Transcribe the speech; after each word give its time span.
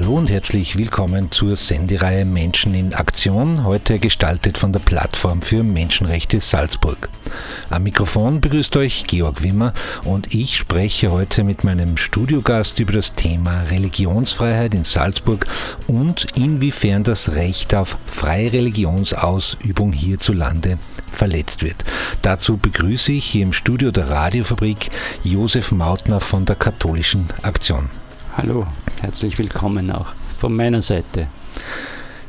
Hallo 0.00 0.14
und 0.14 0.30
herzlich 0.30 0.78
willkommen 0.78 1.32
zur 1.32 1.56
Sendereihe 1.56 2.24
Menschen 2.24 2.72
in 2.72 2.94
Aktion, 2.94 3.64
heute 3.64 3.98
gestaltet 3.98 4.56
von 4.56 4.72
der 4.72 4.78
Plattform 4.78 5.42
für 5.42 5.64
Menschenrechte 5.64 6.38
Salzburg. 6.38 7.08
Am 7.68 7.82
Mikrofon 7.82 8.40
begrüßt 8.40 8.76
euch 8.76 9.02
Georg 9.08 9.42
Wimmer 9.42 9.72
und 10.04 10.32
ich 10.32 10.56
spreche 10.56 11.10
heute 11.10 11.42
mit 11.42 11.64
meinem 11.64 11.96
Studiogast 11.96 12.78
über 12.78 12.92
das 12.92 13.16
Thema 13.16 13.62
Religionsfreiheit 13.62 14.72
in 14.72 14.84
Salzburg 14.84 15.46
und 15.88 16.28
inwiefern 16.36 17.02
das 17.02 17.34
Recht 17.34 17.74
auf 17.74 17.98
freie 18.06 18.52
Religionsausübung 18.52 19.92
hierzulande 19.92 20.78
verletzt 21.10 21.64
wird. 21.64 21.84
Dazu 22.22 22.56
begrüße 22.56 23.10
ich 23.10 23.24
hier 23.24 23.42
im 23.42 23.52
Studio 23.52 23.90
der 23.90 24.08
Radiofabrik 24.08 24.90
Josef 25.24 25.72
Mautner 25.72 26.20
von 26.20 26.44
der 26.44 26.54
Katholischen 26.54 27.26
Aktion. 27.42 27.90
Hallo, 28.36 28.64
herzlich 29.02 29.38
willkommen 29.38 29.90
auch 29.90 30.12
von 30.38 30.54
meiner 30.54 30.82
Seite. 30.82 31.28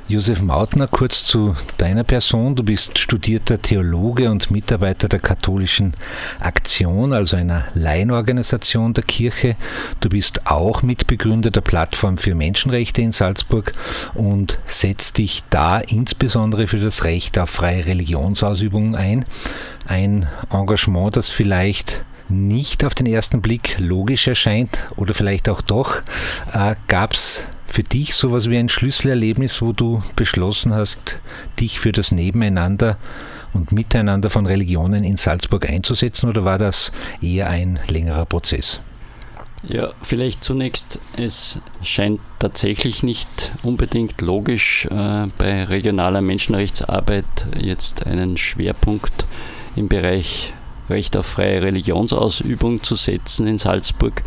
Josef 0.08 0.42
Mautner, 0.42 0.88
kurz 0.88 1.24
zu 1.24 1.56
deiner 1.78 2.04
Person. 2.04 2.56
Du 2.56 2.64
bist 2.64 2.98
studierter 2.98 3.62
Theologe 3.62 4.32
und 4.32 4.50
Mitarbeiter 4.50 5.08
der 5.08 5.20
Katholischen 5.20 5.94
Aktion, 6.40 7.14
also 7.14 7.38
einer 7.38 7.66
Laienorganisation 7.76 8.96
der 8.96 9.04
Kirche. 9.04 9.56
Du 10.00 10.10
bist 10.10 10.48
auch 10.48 10.82
Mitbegründer 10.82 11.52
der 11.52 11.62
Plattform 11.62 12.18
für 12.18 12.34
Menschenrechte 12.34 13.04
in 13.04 13.12
Salzburg 13.12 13.72
und 14.16 14.58
setzt 14.66 15.20
dich 15.20 15.44
da 15.52 15.78
insbesondere 15.78 16.66
für 16.66 16.80
das 16.80 17.04
Recht 17.04 17.38
auf 17.38 17.52
freie 17.52 17.86
Religionsausübung 17.86 18.96
ein. 18.96 19.26
Ein 19.86 20.28
Engagement, 20.52 21.18
das 21.18 21.30
vielleicht 21.30 22.04
nicht 22.30 22.86
auf 22.86 22.96
den 22.96 23.08
ersten 23.08 23.42
Blick 23.42 23.78
logisch 23.80 24.28
erscheint 24.28 24.80
oder 24.96 25.14
vielleicht 25.14 25.50
auch 25.50 25.62
doch, 25.62 26.02
äh, 26.54 26.76
gab 26.88 27.14
es 27.14 27.46
für 27.68 27.84
dich 27.84 28.16
sowas 28.16 28.50
wie 28.50 28.58
ein 28.58 28.70
Schlüsselerlebnis, 28.70 29.62
wo 29.62 29.74
du 29.74 30.02
beschlossen 30.16 30.74
hast, 30.74 31.20
dich 31.60 31.80
für 31.80 31.92
das 31.92 32.12
Nebeneinander 32.12 32.98
und 33.54 33.72
Miteinander 33.72 34.30
von 34.30 34.46
Religionen 34.46 35.04
in 35.04 35.18
Salzburg 35.18 35.68
einzusetzen 35.70 36.30
oder 36.30 36.46
war 36.46 36.58
das 36.58 36.92
eher 37.22 37.50
ein 37.50 37.80
längerer 37.88 38.26
Prozess? 38.26 38.80
Ja, 39.64 39.92
vielleicht 40.02 40.44
zunächst, 40.44 41.00
es 41.18 41.62
scheint 41.84 42.22
tatsächlich 42.40 43.04
nicht 43.04 43.52
unbedingt 43.62 44.22
logisch, 44.22 44.86
äh, 44.86 45.28
bei 45.38 45.66
regionaler 45.66 46.22
Menschenrechtsarbeit 46.22 47.26
jetzt 47.60 48.08
einen 48.08 48.38
Schwerpunkt 48.38 49.26
im 49.76 49.90
Bereich 49.90 50.54
Recht 50.90 51.16
auf 51.18 51.26
freie 51.26 51.62
Religionsausübung 51.62 52.84
zu 52.84 52.96
setzen 52.96 53.48
in 53.48 53.58
Salzburg. 53.58 54.24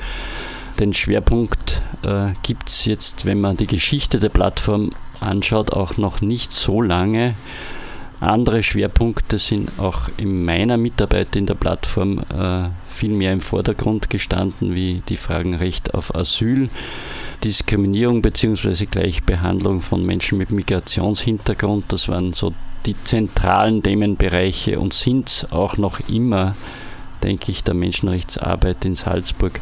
Den 0.79 0.93
Schwerpunkt 0.95 1.83
äh, 2.03 2.33
gibt 2.43 2.69
es 2.69 2.85
jetzt, 2.85 3.25
wenn 3.25 3.41
man 3.41 3.57
die 3.57 3.67
Geschichte 3.67 4.19
der 4.19 4.31
Plattform 4.31 4.91
anschaut, 5.21 5.73
auch 5.73 5.97
noch 5.97 6.21
nicht 6.21 6.53
so 6.53 6.81
lange. 6.81 7.35
Andere 8.21 8.63
Schwerpunkte 8.63 9.39
sind 9.39 9.79
auch 9.79 10.09
in 10.17 10.45
meiner 10.45 10.77
Mitarbeit 10.77 11.35
in 11.35 11.47
der 11.47 11.55
Plattform 11.55 12.21
äh, 12.21 12.69
viel 12.89 13.11
mehr 13.11 13.33
im 13.33 13.41
Vordergrund 13.41 14.11
gestanden, 14.11 14.75
wie 14.75 15.03
die 15.09 15.17
Fragen 15.17 15.55
Recht 15.55 15.93
auf 15.95 16.15
Asyl, 16.15 16.71
Diskriminierung 17.45 18.23
bzw. 18.23 18.87
Gleichbehandlung 18.87 19.81
von 19.81 20.05
Menschen 20.07 20.39
mit 20.39 20.51
Migrationshintergrund. 20.51 21.93
Das 21.93 22.09
waren 22.09 22.33
so 22.33 22.55
die 22.87 22.97
zentralen 23.05 23.83
Themenbereiche 23.83 24.79
und 24.79 24.93
sind 24.93 25.29
es 25.29 25.53
auch 25.53 25.77
noch 25.77 26.01
immer, 26.09 26.57
denke 27.23 27.53
ich, 27.53 27.65
der 27.65 27.75
Menschenrechtsarbeit 27.75 28.85
in 28.85 28.95
Salzburg. 28.95 29.61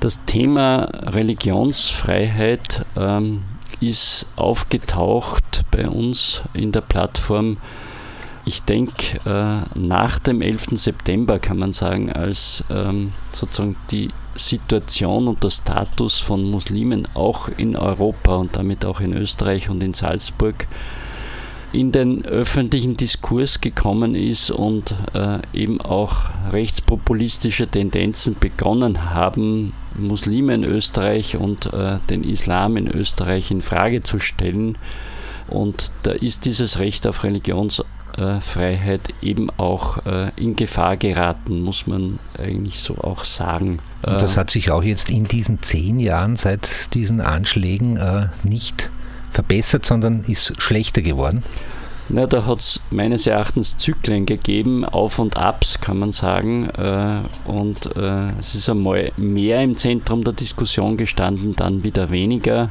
Das 0.00 0.24
Thema 0.24 0.88
Religionsfreiheit 0.92 2.86
ähm, 2.96 3.42
ist 3.80 4.26
aufgetaucht 4.36 5.62
bei 5.70 5.88
uns 5.88 6.42
in 6.54 6.72
der 6.72 6.80
Plattform. 6.80 7.58
Ich 8.46 8.62
denke, 8.62 9.18
äh, 9.26 9.78
nach 9.78 10.18
dem 10.18 10.40
11. 10.40 10.68
September 10.72 11.38
kann 11.38 11.58
man 11.58 11.72
sagen, 11.72 12.10
als 12.10 12.64
ähm, 12.70 13.12
sozusagen 13.32 13.76
die 13.90 14.10
Situation 14.34 15.28
und 15.28 15.42
der 15.42 15.50
Status 15.50 16.18
von 16.20 16.50
Muslimen 16.50 17.06
auch 17.14 17.48
in 17.48 17.76
Europa 17.76 18.36
und 18.36 18.56
damit 18.56 18.84
auch 18.84 19.00
in 19.00 19.12
Österreich 19.12 19.68
und 19.70 19.82
in 19.82 19.94
Salzburg 19.94 20.66
in 21.72 21.92
den 21.92 22.24
öffentlichen 22.24 22.96
Diskurs 22.96 23.60
gekommen 23.60 24.14
ist 24.14 24.50
und 24.50 24.94
äh, 25.14 25.38
eben 25.52 25.80
auch 25.80 26.24
rechtspopulistische 26.50 27.68
Tendenzen 27.68 28.34
begonnen 28.38 29.10
haben, 29.10 29.72
Muslime 29.96 30.54
in 30.54 30.64
Österreich 30.64 31.36
und 31.36 31.72
äh, 31.72 31.98
den 32.08 32.24
Islam 32.24 32.76
in 32.76 32.88
Österreich 32.88 33.50
in 33.50 33.62
Frage 33.62 34.02
zu 34.02 34.18
stellen. 34.18 34.78
Und 35.46 35.92
da 36.02 36.12
ist 36.12 36.44
dieses 36.44 36.78
Recht 36.78 37.06
auf 37.06 37.22
Religionsfreiheit 38.18 39.14
eben 39.22 39.48
auch 39.56 40.04
äh, 40.06 40.30
in 40.36 40.56
Gefahr 40.56 40.96
geraten, 40.96 41.62
muss 41.62 41.86
man 41.86 42.18
eigentlich 42.38 42.80
so 42.80 42.96
auch 42.98 43.24
sagen. 43.24 43.78
Und 44.06 44.22
das 44.22 44.36
hat 44.36 44.50
sich 44.50 44.70
auch 44.70 44.82
jetzt 44.82 45.10
in 45.10 45.24
diesen 45.24 45.62
zehn 45.62 46.00
Jahren 46.00 46.36
seit 46.36 46.94
diesen 46.94 47.20
Anschlägen 47.20 47.96
äh, 47.96 48.28
nicht 48.42 48.90
verbessert, 49.30 49.86
sondern 49.86 50.24
ist 50.24 50.60
schlechter 50.60 51.02
geworden? 51.02 51.42
Na, 52.08 52.26
da 52.26 52.44
hat 52.44 52.58
es 52.58 52.80
meines 52.90 53.28
Erachtens 53.28 53.78
Zyklen 53.78 54.26
gegeben, 54.26 54.84
Auf 54.84 55.20
und 55.20 55.36
Abs 55.36 55.80
kann 55.80 55.98
man 55.98 56.10
sagen. 56.10 56.68
Äh, 56.70 57.20
und 57.48 57.94
äh, 57.96 58.30
es 58.40 58.56
ist 58.56 58.68
einmal 58.68 59.12
mehr 59.16 59.62
im 59.62 59.76
Zentrum 59.76 60.24
der 60.24 60.32
Diskussion 60.32 60.96
gestanden, 60.96 61.54
dann 61.54 61.84
wieder 61.84 62.10
weniger. 62.10 62.70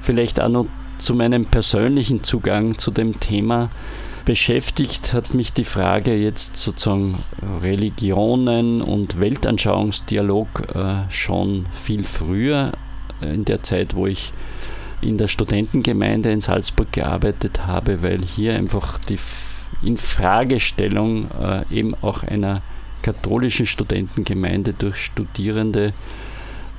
Vielleicht 0.00 0.40
auch 0.40 0.48
noch 0.48 0.66
zu 0.98 1.14
meinem 1.14 1.46
persönlichen 1.46 2.24
Zugang 2.24 2.78
zu 2.78 2.90
dem 2.90 3.20
Thema. 3.20 3.70
Beschäftigt 4.28 5.14
hat 5.14 5.32
mich 5.32 5.54
die 5.54 5.64
Frage 5.64 6.14
jetzt 6.14 6.58
sozusagen 6.58 7.14
Religionen 7.62 8.82
und 8.82 9.18
Weltanschauungsdialog 9.18 10.76
äh, 10.76 11.10
schon 11.10 11.64
viel 11.72 12.04
früher, 12.04 12.72
in 13.22 13.46
der 13.46 13.62
Zeit, 13.62 13.94
wo 13.94 14.06
ich 14.06 14.32
in 15.00 15.16
der 15.16 15.28
Studentengemeinde 15.28 16.30
in 16.30 16.42
Salzburg 16.42 16.92
gearbeitet 16.92 17.66
habe, 17.66 18.02
weil 18.02 18.20
hier 18.22 18.54
einfach 18.54 18.98
die 18.98 19.18
Infragestellung 19.82 21.30
äh, 21.30 21.64
eben 21.74 21.94
auch 22.02 22.22
einer 22.22 22.60
katholischen 23.00 23.64
Studentengemeinde 23.64 24.74
durch 24.74 25.06
Studierende 25.06 25.94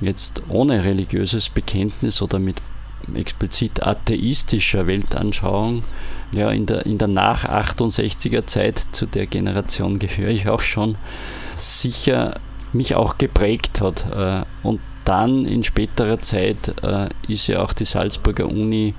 jetzt 0.00 0.40
ohne 0.50 0.84
religiöses 0.84 1.48
Bekenntnis 1.48 2.22
oder 2.22 2.38
mit 2.38 2.62
explizit 3.12 3.82
atheistischer 3.82 4.86
Weltanschauung, 4.86 5.82
ja, 6.32 6.50
in 6.50 6.66
der, 6.66 6.86
in 6.86 6.98
der 6.98 7.08
Nach-68er 7.08 8.46
Zeit, 8.46 8.78
zu 8.92 9.06
der 9.06 9.26
Generation 9.26 9.98
gehöre 9.98 10.30
ich 10.30 10.48
auch 10.48 10.60
schon, 10.60 10.96
sicher 11.56 12.38
mich 12.72 12.94
auch 12.94 13.18
geprägt 13.18 13.80
hat. 13.80 14.06
Äh, 14.10 14.44
und 14.62 14.80
dann 15.04 15.44
in 15.44 15.64
späterer 15.64 16.20
Zeit 16.20 16.74
äh, 16.82 17.08
ist 17.26 17.46
ja 17.46 17.62
auch 17.62 17.72
die 17.72 17.84
Salzburger 17.84 18.46
Uni 18.46 18.94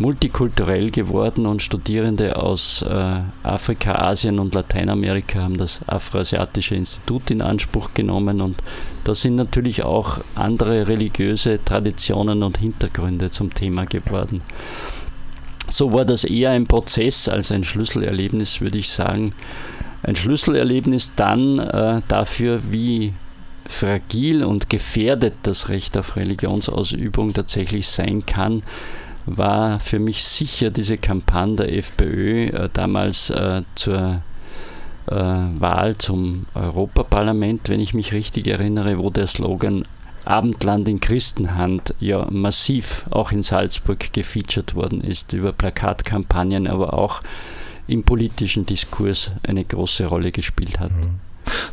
multikulturell 0.00 0.90
geworden 0.90 1.46
und 1.46 1.62
Studierende 1.62 2.36
aus 2.36 2.82
äh, 2.82 3.20
Afrika, 3.42 3.96
Asien 3.96 4.38
und 4.38 4.54
Lateinamerika 4.54 5.40
haben 5.40 5.58
das 5.58 5.80
Afroasiatische 5.86 6.74
Institut 6.74 7.30
in 7.30 7.42
Anspruch 7.42 7.92
genommen 7.92 8.40
und 8.40 8.62
da 9.04 9.14
sind 9.14 9.36
natürlich 9.36 9.82
auch 9.82 10.20
andere 10.34 10.88
religiöse 10.88 11.62
Traditionen 11.62 12.42
und 12.42 12.58
Hintergründe 12.58 13.30
zum 13.30 13.52
Thema 13.52 13.84
geworden. 13.84 14.40
So 15.70 15.92
war 15.92 16.04
das 16.04 16.24
eher 16.24 16.50
ein 16.50 16.66
Prozess 16.66 17.28
als 17.28 17.52
ein 17.52 17.62
Schlüsselerlebnis, 17.62 18.60
würde 18.60 18.78
ich 18.78 18.90
sagen. 18.90 19.32
Ein 20.02 20.16
Schlüsselerlebnis 20.16 21.14
dann 21.14 21.60
äh, 21.60 22.02
dafür, 22.08 22.60
wie 22.70 23.14
fragil 23.66 24.42
und 24.42 24.68
gefährdet 24.68 25.34
das 25.44 25.68
Recht 25.68 25.96
auf 25.96 26.16
Religionsausübung 26.16 27.32
tatsächlich 27.32 27.88
sein 27.88 28.26
kann, 28.26 28.62
war 29.26 29.78
für 29.78 30.00
mich 30.00 30.24
sicher 30.24 30.70
diese 30.70 30.98
Kampagne 30.98 31.56
der 31.56 31.78
FPÖ 31.78 32.46
äh, 32.46 32.68
damals 32.72 33.30
äh, 33.30 33.62
zur 33.76 34.22
äh, 35.06 35.14
Wahl 35.14 35.96
zum 35.98 36.46
Europaparlament, 36.54 37.68
wenn 37.68 37.80
ich 37.80 37.94
mich 37.94 38.12
richtig 38.12 38.48
erinnere, 38.48 38.98
wo 38.98 39.10
der 39.10 39.28
Slogan 39.28 39.84
Abendland 40.24 40.88
in 40.88 41.00
Christenhand 41.00 41.94
ja 42.00 42.26
massiv 42.30 43.06
auch 43.10 43.32
in 43.32 43.42
Salzburg 43.42 44.12
gefeatured 44.12 44.74
worden 44.74 45.00
ist, 45.00 45.32
über 45.32 45.52
Plakatkampagnen, 45.52 46.66
aber 46.66 46.94
auch 46.94 47.20
im 47.86 48.04
politischen 48.04 48.66
Diskurs 48.66 49.32
eine 49.42 49.64
große 49.64 50.06
Rolle 50.06 50.30
gespielt 50.32 50.78
hat. 50.78 50.92
Mhm. 50.92 51.20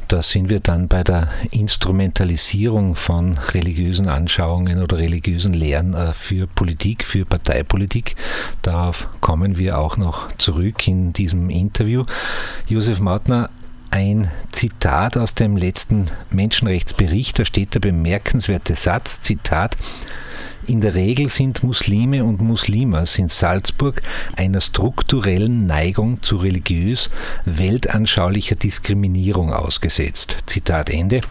Da 0.08 0.22
sind 0.22 0.50
wir 0.50 0.60
dann 0.60 0.88
bei 0.88 1.04
der 1.04 1.28
Instrumentalisierung 1.52 2.96
von 2.96 3.38
religiösen 3.54 4.08
Anschauungen 4.08 4.82
oder 4.82 4.98
religiösen 4.98 5.54
Lehren 5.54 5.94
äh, 5.94 6.14
für 6.14 6.48
Politik, 6.48 7.04
für 7.04 7.26
Parteipolitik. 7.26 8.16
Darauf 8.62 9.08
kommen 9.22 9.58
wir 9.58 9.78
auch 9.78 9.98
noch 9.98 10.32
zurück 10.38 10.88
in 10.88 11.14
diesem 11.14 11.50
Interview. 11.50 12.06
Josef 12.68 13.00
Mautner, 13.00 13.50
ein 13.92 14.30
Zitat 14.52 15.18
aus 15.18 15.34
dem 15.36 15.58
letzten 15.58 16.06
Menschenrechtsbericht, 16.30 17.40
da 17.40 17.46
steht 17.46 17.74
der 17.74 17.80
bemerkenswerte 17.80 18.76
Satz, 18.76 19.22
Zitat, 19.22 19.76
in 20.68 20.82
der 20.82 20.96
Regel 20.96 21.30
sind 21.30 21.64
Muslime 21.64 22.26
und 22.26 22.42
Muslimas 22.42 23.18
in 23.18 23.30
Salzburg 23.30 24.02
einer 24.36 24.60
strukturellen 24.60 25.66
Neigung 25.66 26.22
zu 26.22 26.38
religiös 26.38 27.10
weltanschaulicher 27.46 28.56
Diskriminierung 28.56 29.54
ausgesetzt. 29.54 30.38
Zitat 30.46 30.90
Ende. 30.90 31.22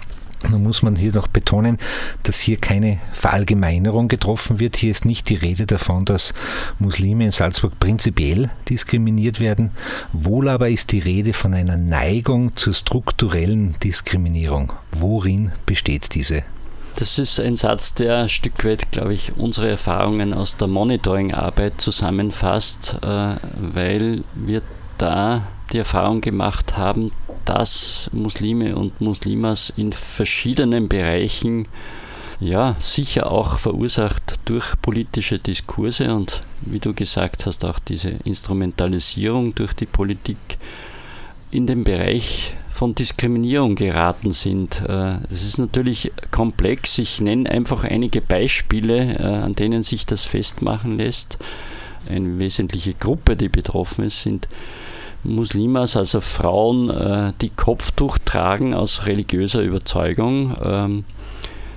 Nun 0.48 0.62
muss 0.62 0.82
man 0.82 0.96
hier 0.96 1.12
noch 1.12 1.26
betonen, 1.26 1.78
dass 2.22 2.38
hier 2.38 2.56
keine 2.56 2.98
Verallgemeinerung 3.12 4.08
getroffen 4.08 4.60
wird. 4.60 4.76
Hier 4.76 4.90
ist 4.90 5.04
nicht 5.04 5.28
die 5.28 5.34
Rede 5.34 5.66
davon, 5.66 6.04
dass 6.04 6.34
Muslime 6.78 7.24
in 7.24 7.32
Salzburg 7.32 7.78
prinzipiell 7.80 8.50
diskriminiert 8.68 9.40
werden. 9.40 9.70
Wohl 10.12 10.48
aber 10.48 10.68
ist 10.68 10.92
die 10.92 11.00
Rede 11.00 11.32
von 11.32 11.54
einer 11.54 11.76
Neigung 11.76 12.54
zur 12.56 12.74
strukturellen 12.74 13.76
Diskriminierung. 13.82 14.72
Worin 14.92 15.52
besteht 15.64 16.14
diese? 16.14 16.42
Das 16.96 17.18
ist 17.18 17.38
ein 17.40 17.56
Satz, 17.56 17.92
der 17.92 18.16
ein 18.22 18.28
Stück 18.30 18.64
weit, 18.64 18.90
glaube 18.90 19.12
ich, 19.12 19.36
unsere 19.36 19.68
Erfahrungen 19.68 20.32
aus 20.32 20.56
der 20.56 20.68
Monitoring-Arbeit 20.68 21.78
zusammenfasst, 21.78 22.96
äh, 23.02 23.34
weil 23.56 24.24
wir 24.34 24.62
da 24.96 25.46
die 25.72 25.78
Erfahrung 25.78 26.22
gemacht 26.22 26.78
haben, 26.78 27.12
dass 27.46 28.10
Muslime 28.12 28.76
und 28.76 29.00
Muslimas 29.00 29.72
in 29.76 29.92
verschiedenen 29.92 30.88
Bereichen 30.88 31.66
ja, 32.40 32.76
sicher 32.80 33.30
auch 33.30 33.58
verursacht 33.58 34.38
durch 34.44 34.74
politische 34.82 35.38
Diskurse 35.38 36.14
und 36.14 36.42
wie 36.60 36.80
du 36.80 36.92
gesagt 36.92 37.46
hast, 37.46 37.64
auch 37.64 37.78
diese 37.78 38.10
Instrumentalisierung 38.24 39.54
durch 39.54 39.72
die 39.72 39.86
Politik 39.86 40.36
in 41.50 41.66
den 41.66 41.84
Bereich 41.84 42.52
von 42.70 42.94
Diskriminierung 42.94 43.74
geraten 43.74 44.32
sind. 44.32 44.82
Äh, 44.82 45.18
das 45.30 45.42
ist 45.42 45.58
natürlich 45.58 46.12
komplex. 46.30 46.98
Ich 46.98 47.20
nenne 47.20 47.48
einfach 47.50 47.84
einige 47.84 48.20
Beispiele, 48.20 49.14
äh, 49.18 49.22
an 49.22 49.54
denen 49.54 49.82
sich 49.82 50.04
das 50.04 50.26
festmachen 50.26 50.98
lässt. 50.98 51.38
Eine 52.08 52.38
wesentliche 52.38 52.92
Gruppe, 52.92 53.34
die 53.34 53.48
betroffen 53.48 54.04
ist, 54.04 54.22
sind 54.22 54.46
Muslimas, 55.26 55.96
also 55.96 56.20
Frauen, 56.20 56.90
äh, 56.90 57.32
die 57.40 57.50
Kopftuch 57.50 58.18
tragen 58.24 58.74
aus 58.74 59.06
religiöser 59.06 59.62
Überzeugung. 59.62 60.56
Ähm, 60.62 61.04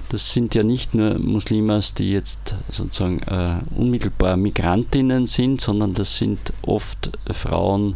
das 0.10 0.32
sind 0.34 0.56
ja 0.56 0.64
nicht 0.64 0.96
nur 0.96 1.20
Muslimas, 1.20 1.94
die 1.94 2.12
jetzt 2.12 2.56
sozusagen 2.72 3.20
äh, 3.24 3.60
unmittelbar 3.76 4.38
Migrantinnen 4.38 5.28
sind, 5.28 5.62
sondern 5.62 5.94
das 5.94 6.18
sind 6.18 6.52
oft 6.64 7.12
Frauen 7.32 7.96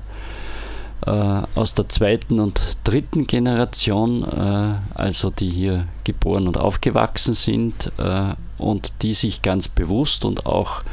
äh, 1.06 1.42
aus 1.56 1.74
der 1.74 1.90
zweiten 1.90 2.40
und 2.40 2.62
dritten 2.84 3.26
Generation, 3.26 4.24
äh, 4.24 4.76
also 4.94 5.32
die 5.32 5.50
hier 5.50 5.88
geboren 6.04 6.48
und 6.48 6.58
aufgewachsen 6.58 7.34
sind 7.34 7.92
äh, 7.98 8.34
und 8.58 8.94
die 9.02 9.16
sich 9.16 9.42
ganz 9.42 9.68
bewusst 9.68 10.24
und 10.24 10.46
auch 10.46 10.84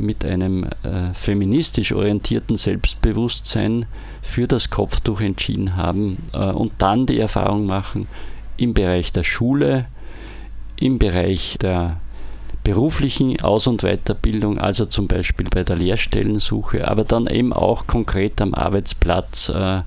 mit 0.00 0.24
einem 0.24 0.64
äh, 0.64 1.12
feministisch 1.14 1.92
orientierten 1.92 2.56
Selbstbewusstsein 2.56 3.86
für 4.22 4.48
das 4.48 4.70
Kopftuch 4.70 5.20
entschieden 5.20 5.76
haben 5.76 6.16
äh, 6.32 6.50
und 6.50 6.72
dann 6.78 7.06
die 7.06 7.18
Erfahrung 7.18 7.66
machen, 7.66 8.08
im 8.56 8.74
Bereich 8.74 9.12
der 9.12 9.24
Schule, 9.24 9.86
im 10.76 10.98
Bereich 10.98 11.56
der 11.60 12.00
beruflichen 12.64 13.40
Aus- 13.40 13.66
und 13.66 13.82
Weiterbildung, 13.82 14.58
also 14.58 14.84
zum 14.86 15.06
Beispiel 15.06 15.48
bei 15.50 15.64
der 15.64 15.76
Lehrstellensuche, 15.76 16.86
aber 16.86 17.04
dann 17.04 17.26
eben 17.26 17.52
auch 17.52 17.86
konkret 17.86 18.40
am 18.40 18.54
Arbeitsplatz, 18.54 19.48
äh, 19.48 19.82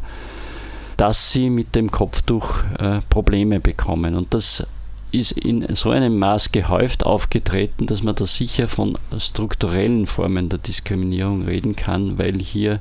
dass 0.98 1.31
sie 1.31 1.50
mit 1.50 1.75
dem 1.75 1.92
Kopftuch 1.92 2.63
äh, 2.80 3.01
Probleme 3.10 3.60
bekommen. 3.60 4.15
Und 4.15 4.33
das 4.33 4.65
ist 5.13 5.33
in 5.33 5.75
so 5.75 5.92
einem 5.92 6.18
Maß 6.18 6.51
gehäuft 6.51 7.06
aufgetreten, 7.06 7.86
dass 7.86 8.01
man 8.01 8.15
da 8.15 8.25
sicher 8.25 8.68
von 8.68 8.98
strukturellen 9.19 10.07
Formen 10.07 10.50
der 10.50 10.60
Diskriminierung 10.60 11.44
reden 11.45 11.75
kann, 11.75 12.18
weil 12.18 12.39
hier 12.39 12.80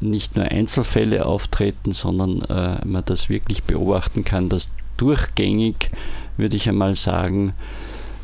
nicht 0.00 0.34
nur 0.34 0.46
Einzelfälle 0.46 1.26
auftreten, 1.26 1.92
sondern 1.92 2.40
äh, 2.42 2.84
man 2.86 3.04
das 3.04 3.28
wirklich 3.28 3.64
beobachten 3.64 4.24
kann, 4.24 4.48
dass 4.48 4.70
durchgängig, 4.96 5.90
würde 6.36 6.56
ich 6.56 6.68
einmal 6.68 6.94
sagen, 6.94 7.52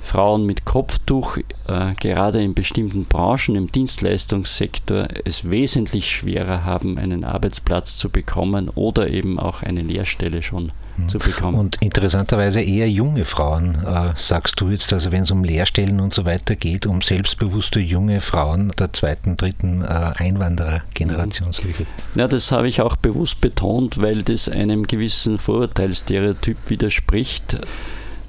Frauen 0.00 0.46
mit 0.46 0.64
Kopftuch 0.64 1.36
äh, 1.68 1.94
gerade 2.00 2.42
in 2.42 2.54
bestimmten 2.54 3.04
Branchen 3.04 3.54
im 3.56 3.70
Dienstleistungssektor 3.70 5.06
es 5.24 5.50
wesentlich 5.50 6.10
schwerer 6.10 6.64
haben, 6.64 6.96
einen 6.96 7.24
Arbeitsplatz 7.24 7.98
zu 7.98 8.08
bekommen 8.08 8.70
oder 8.70 9.10
eben 9.10 9.38
auch 9.38 9.62
eine 9.62 9.82
Lehrstelle 9.82 10.42
schon. 10.42 10.72
Zu 11.08 11.18
bekommen. 11.18 11.58
Und 11.58 11.76
interessanterweise 11.80 12.60
eher 12.60 12.90
junge 12.90 13.24
Frauen, 13.24 13.84
äh, 13.84 14.12
sagst 14.16 14.60
du 14.60 14.70
jetzt, 14.70 14.92
also 14.92 15.12
wenn 15.12 15.24
es 15.24 15.30
um 15.30 15.44
Lehrstellen 15.44 16.00
und 16.00 16.14
so 16.14 16.24
weiter 16.24 16.56
geht, 16.56 16.86
um 16.86 17.02
selbstbewusste 17.02 17.80
junge 17.80 18.20
Frauen 18.20 18.72
der 18.78 18.92
zweiten, 18.92 19.36
dritten 19.36 19.82
äh, 19.82 19.86
Einwanderergeneration. 19.86 21.48
Mhm. 21.48 21.86
Ja, 22.14 22.28
das 22.28 22.52
habe 22.52 22.68
ich 22.68 22.80
auch 22.80 22.96
bewusst 22.96 23.40
betont, 23.40 24.00
weil 24.00 24.22
das 24.22 24.48
einem 24.48 24.86
gewissen 24.86 25.38
Vorurteilsstereotyp 25.38 26.56
widerspricht 26.68 27.58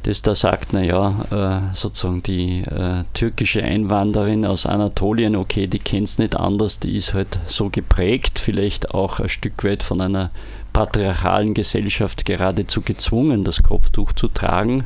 das 0.03 0.21
da 0.21 0.35
sagt, 0.35 0.73
naja, 0.73 1.25
äh, 1.71 1.75
sozusagen 1.75 2.23
die 2.23 2.61
äh, 2.61 3.03
türkische 3.13 3.63
Einwanderin 3.63 4.45
aus 4.45 4.65
Anatolien, 4.65 5.35
okay, 5.35 5.67
die 5.67 5.79
kennt 5.79 6.07
es 6.07 6.17
nicht 6.17 6.35
anders, 6.35 6.79
die 6.79 6.97
ist 6.97 7.13
halt 7.13 7.39
so 7.47 7.69
geprägt, 7.69 8.39
vielleicht 8.39 8.93
auch 8.93 9.19
ein 9.19 9.29
Stück 9.29 9.63
weit 9.63 9.83
von 9.83 10.01
einer 10.01 10.31
patriarchalen 10.73 11.53
Gesellschaft 11.53 12.25
geradezu 12.25 12.81
gezwungen, 12.81 13.43
das 13.43 13.61
Kopftuch 13.61 14.13
zu 14.13 14.27
tragen. 14.27 14.85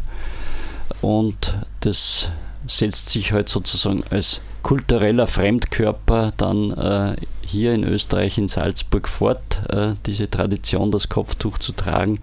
Und 1.01 1.53
das 1.81 2.29
setzt 2.67 3.09
sich 3.09 3.31
halt 3.31 3.49
sozusagen 3.49 4.03
als 4.09 4.41
kultureller 4.63 5.27
Fremdkörper 5.27 6.33
dann 6.37 6.71
äh, 6.71 7.15
hier 7.41 7.73
in 7.73 7.83
Österreich, 7.83 8.37
in 8.37 8.47
Salzburg 8.47 9.07
fort, 9.07 9.61
äh, 9.69 9.93
diese 10.05 10.29
Tradition, 10.29 10.91
das 10.91 11.09
Kopftuch 11.09 11.59
zu 11.59 11.71
tragen. 11.71 12.19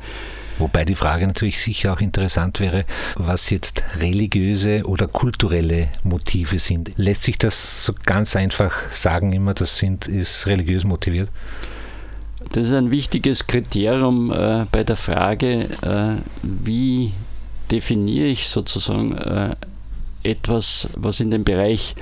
Wobei 0.62 0.84
die 0.84 0.94
Frage 0.94 1.26
natürlich 1.26 1.60
sicher 1.60 1.92
auch 1.92 2.00
interessant 2.00 2.60
wäre, 2.60 2.84
was 3.16 3.50
jetzt 3.50 3.82
religiöse 3.98 4.84
oder 4.86 5.08
kulturelle 5.08 5.88
Motive 6.04 6.60
sind. 6.60 6.92
Lässt 6.94 7.24
sich 7.24 7.36
das 7.36 7.84
so 7.84 7.92
ganz 8.06 8.36
einfach 8.36 8.72
sagen, 8.92 9.32
immer 9.32 9.54
das 9.54 9.78
sind, 9.78 10.06
ist 10.06 10.46
religiös 10.46 10.84
motiviert? 10.84 11.30
Das 12.52 12.68
ist 12.68 12.74
ein 12.74 12.92
wichtiges 12.92 13.48
Kriterium 13.48 14.30
äh, 14.30 14.64
bei 14.70 14.84
der 14.84 14.94
Frage, 14.94 15.66
äh, 15.82 16.22
wie 16.44 17.12
definiere 17.72 18.26
ich 18.26 18.48
sozusagen 18.48 19.16
äh, 19.18 19.56
etwas, 20.22 20.88
was 20.94 21.18
in 21.18 21.32
den 21.32 21.42
Bereich 21.42 21.96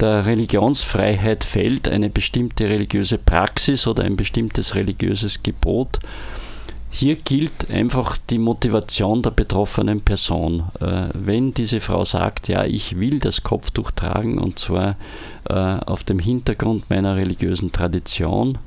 der 0.00 0.26
Religionsfreiheit 0.26 1.44
fällt, 1.44 1.86
eine 1.86 2.10
bestimmte 2.10 2.68
religiöse 2.68 3.18
Praxis 3.18 3.86
oder 3.86 4.02
ein 4.02 4.16
bestimmtes 4.16 4.74
religiöses 4.74 5.44
Gebot 5.44 6.00
hier 6.94 7.16
gilt 7.16 7.70
einfach 7.70 8.16
die 8.30 8.38
Motivation 8.38 9.20
der 9.20 9.32
betroffenen 9.32 10.00
Person. 10.02 10.70
Äh, 10.80 11.08
wenn 11.12 11.52
diese 11.52 11.80
Frau 11.80 12.04
sagt, 12.04 12.46
ja, 12.46 12.64
ich 12.64 13.00
will 13.00 13.18
das 13.18 13.42
Kopftuch 13.42 13.90
tragen 13.90 14.38
und 14.38 14.60
zwar 14.60 14.94
äh, 15.48 15.54
auf 15.54 16.04
dem 16.04 16.20
Hintergrund 16.20 16.88
meiner 16.90 17.16
religiösen 17.16 17.72
Tradition 17.72 18.58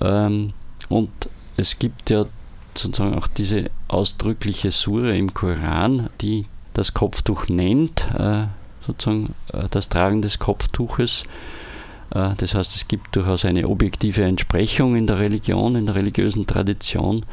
ähm, 0.00 0.52
und 0.88 1.10
es 1.56 1.78
gibt 1.78 2.10
ja 2.10 2.26
sozusagen 2.74 3.16
auch 3.16 3.28
diese 3.28 3.70
ausdrückliche 3.86 4.72
Sure 4.72 5.16
im 5.16 5.32
Koran, 5.32 6.10
die 6.20 6.46
das 6.74 6.92
Kopftuch 6.92 7.48
nennt, 7.48 8.08
äh, 8.18 8.46
sozusagen 8.84 9.32
das 9.70 9.88
Tragen 9.88 10.22
des 10.22 10.40
Kopftuches. 10.40 11.22
Äh, 12.14 12.30
das 12.36 12.54
heißt, 12.54 12.74
es 12.74 12.88
gibt 12.88 13.14
durchaus 13.16 13.44
eine 13.44 13.68
objektive 13.68 14.24
Entsprechung 14.24 14.96
in 14.96 15.06
der 15.06 15.18
Religion, 15.18 15.76
in 15.76 15.86
der 15.86 15.94
religiösen 15.94 16.46
Tradition. 16.46 17.24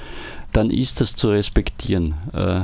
Dann 0.54 0.70
ist 0.70 1.02
das 1.02 1.16
zu 1.16 1.30
respektieren. 1.30 2.16
Äh, 2.34 2.62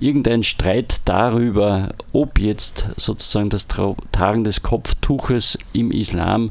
irgendein 0.00 0.42
Streit 0.42 1.00
darüber, 1.06 1.94
ob 2.12 2.38
jetzt 2.38 2.86
sozusagen 2.96 3.48
das 3.48 3.68
Tragen 3.68 4.44
des 4.44 4.62
Kopftuches 4.62 5.58
im 5.72 5.90
Islam 5.90 6.50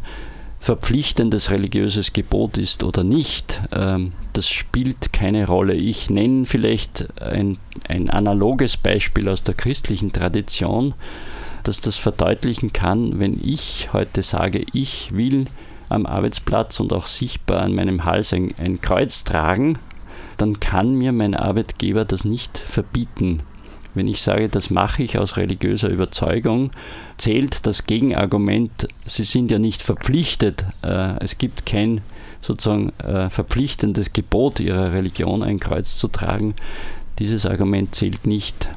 verpflichtendes 0.60 1.50
religiöses 1.50 2.14
Gebot 2.14 2.60
ist 2.60 2.84
oder 2.84 3.04
nicht, 3.04 3.62
ähm, 3.72 4.14
das 4.34 4.48
spielt 4.48 5.12
keine 5.12 5.48
Rolle. 5.48 5.74
Ich 5.74 6.10
nenne 6.10 6.46
vielleicht 6.46 7.20
ein, 7.20 7.58
ein 7.90 8.10
analoges 8.10 8.78
Beispiel 8.78 9.28
aus 9.28 9.44
der 9.44 9.56
christlichen 9.56 10.14
Tradition 10.14 10.94
dass 11.64 11.82
das 11.82 11.98
verdeutlichen 11.98 12.74
kann, 12.74 13.20
wenn 13.20 13.40
ich 13.44 13.90
heute 13.94 14.24
sage, 14.24 14.64
ich 14.74 15.14
will 15.14 15.46
am 15.90 16.06
Arbeitsplatz 16.06 16.80
und 16.80 16.94
auch 16.94 17.06
sichtbar 17.06 17.62
an 17.62 17.76
meinem 17.76 18.06
Hals 18.06 18.34
ein, 18.34 18.54
ein 18.58 18.82
Kreuz 18.82 19.24
tragen, 19.24 19.78
dann 20.38 20.60
kann 20.60 20.96
mir 20.96 21.12
mein 21.12 21.36
Arbeitgeber 21.36 22.06
das 22.06 22.26
nicht 22.26 22.58
verbieten. 22.58 23.44
Wenn 23.94 24.08
ich 24.08 24.22
sage, 24.22 24.48
das 24.48 24.70
mache 24.70 25.04
ich 25.04 25.18
aus 25.18 25.36
religiöser 25.36 25.90
Überzeugung, 25.90 26.72
zählt 27.18 27.66
das 27.68 27.86
Gegenargument, 27.86 28.88
Sie 29.06 29.26
sind 29.26 29.52
ja 29.52 29.60
nicht 29.60 29.82
verpflichtet. 29.82 30.66
Äh, 30.82 31.22
es 31.22 31.38
gibt 31.38 31.66
kein 31.66 32.02
sozusagen 32.40 32.92
äh, 33.00 33.30
verpflichtendes 33.30 34.14
Gebot 34.14 34.62
Ihrer 34.62 34.94
Religion, 34.94 35.44
ein 35.44 35.60
Kreuz 35.60 35.98
zu 35.98 36.08
tragen. 36.08 36.56
Dieses 37.20 37.46
Argument 37.46 37.94
zählt 37.94 38.26
nicht. 38.26 38.70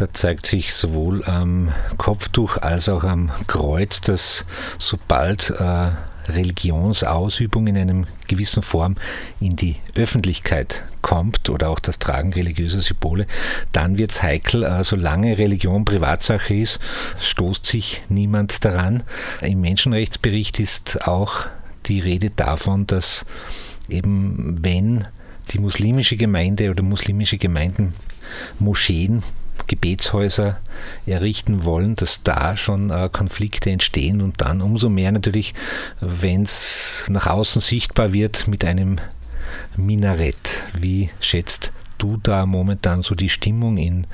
Da 0.00 0.08
zeigt 0.08 0.46
sich 0.46 0.72
sowohl 0.72 1.22
am 1.24 1.74
Kopftuch 1.98 2.56
als 2.56 2.88
auch 2.88 3.04
am 3.04 3.30
Kreuz, 3.46 4.00
dass 4.00 4.46
sobald 4.78 5.50
äh, 5.50 5.90
Religionsausübung 6.26 7.66
in 7.66 7.76
einer 7.76 8.06
gewissen 8.26 8.62
Form 8.62 8.96
in 9.40 9.56
die 9.56 9.76
Öffentlichkeit 9.96 10.84
kommt 11.02 11.50
oder 11.50 11.68
auch 11.68 11.80
das 11.80 11.98
Tragen 11.98 12.32
religiöser 12.32 12.80
Symbole, 12.80 13.26
dann 13.72 13.98
wird 13.98 14.12
es 14.12 14.22
heikel. 14.22 14.64
Äh, 14.64 14.84
solange 14.84 15.36
Religion 15.36 15.84
Privatsache 15.84 16.54
ist, 16.54 16.80
stoßt 17.20 17.66
sich 17.66 18.00
niemand 18.08 18.64
daran. 18.64 19.02
Im 19.42 19.60
Menschenrechtsbericht 19.60 20.60
ist 20.60 21.06
auch 21.06 21.44
die 21.84 22.00
Rede 22.00 22.30
davon, 22.30 22.86
dass 22.86 23.26
eben 23.90 24.56
wenn 24.62 25.04
die 25.50 25.58
muslimische 25.58 26.16
Gemeinde 26.16 26.70
oder 26.70 26.82
muslimische 26.82 27.36
Gemeinden 27.36 27.92
Moscheen 28.60 29.22
Gebetshäuser 29.66 30.58
errichten 31.06 31.64
wollen, 31.64 31.94
dass 31.96 32.22
da 32.22 32.56
schon 32.56 32.90
äh, 32.90 33.08
Konflikte 33.12 33.70
entstehen 33.70 34.20
und 34.22 34.40
dann 34.40 34.60
umso 34.60 34.88
mehr 34.88 35.12
natürlich, 35.12 35.54
wenn 36.00 36.42
es 36.42 37.06
nach 37.08 37.26
außen 37.26 37.60
sichtbar 37.60 38.12
wird 38.12 38.48
mit 38.48 38.64
einem 38.64 38.96
Minarett. 39.76 40.62
Wie 40.78 41.10
schätzt 41.20 41.72
du 41.98 42.16
da 42.16 42.46
momentan 42.46 43.02
so 43.02 43.14
die 43.14 43.28
Stimmung 43.28 43.76
in, 43.76 44.06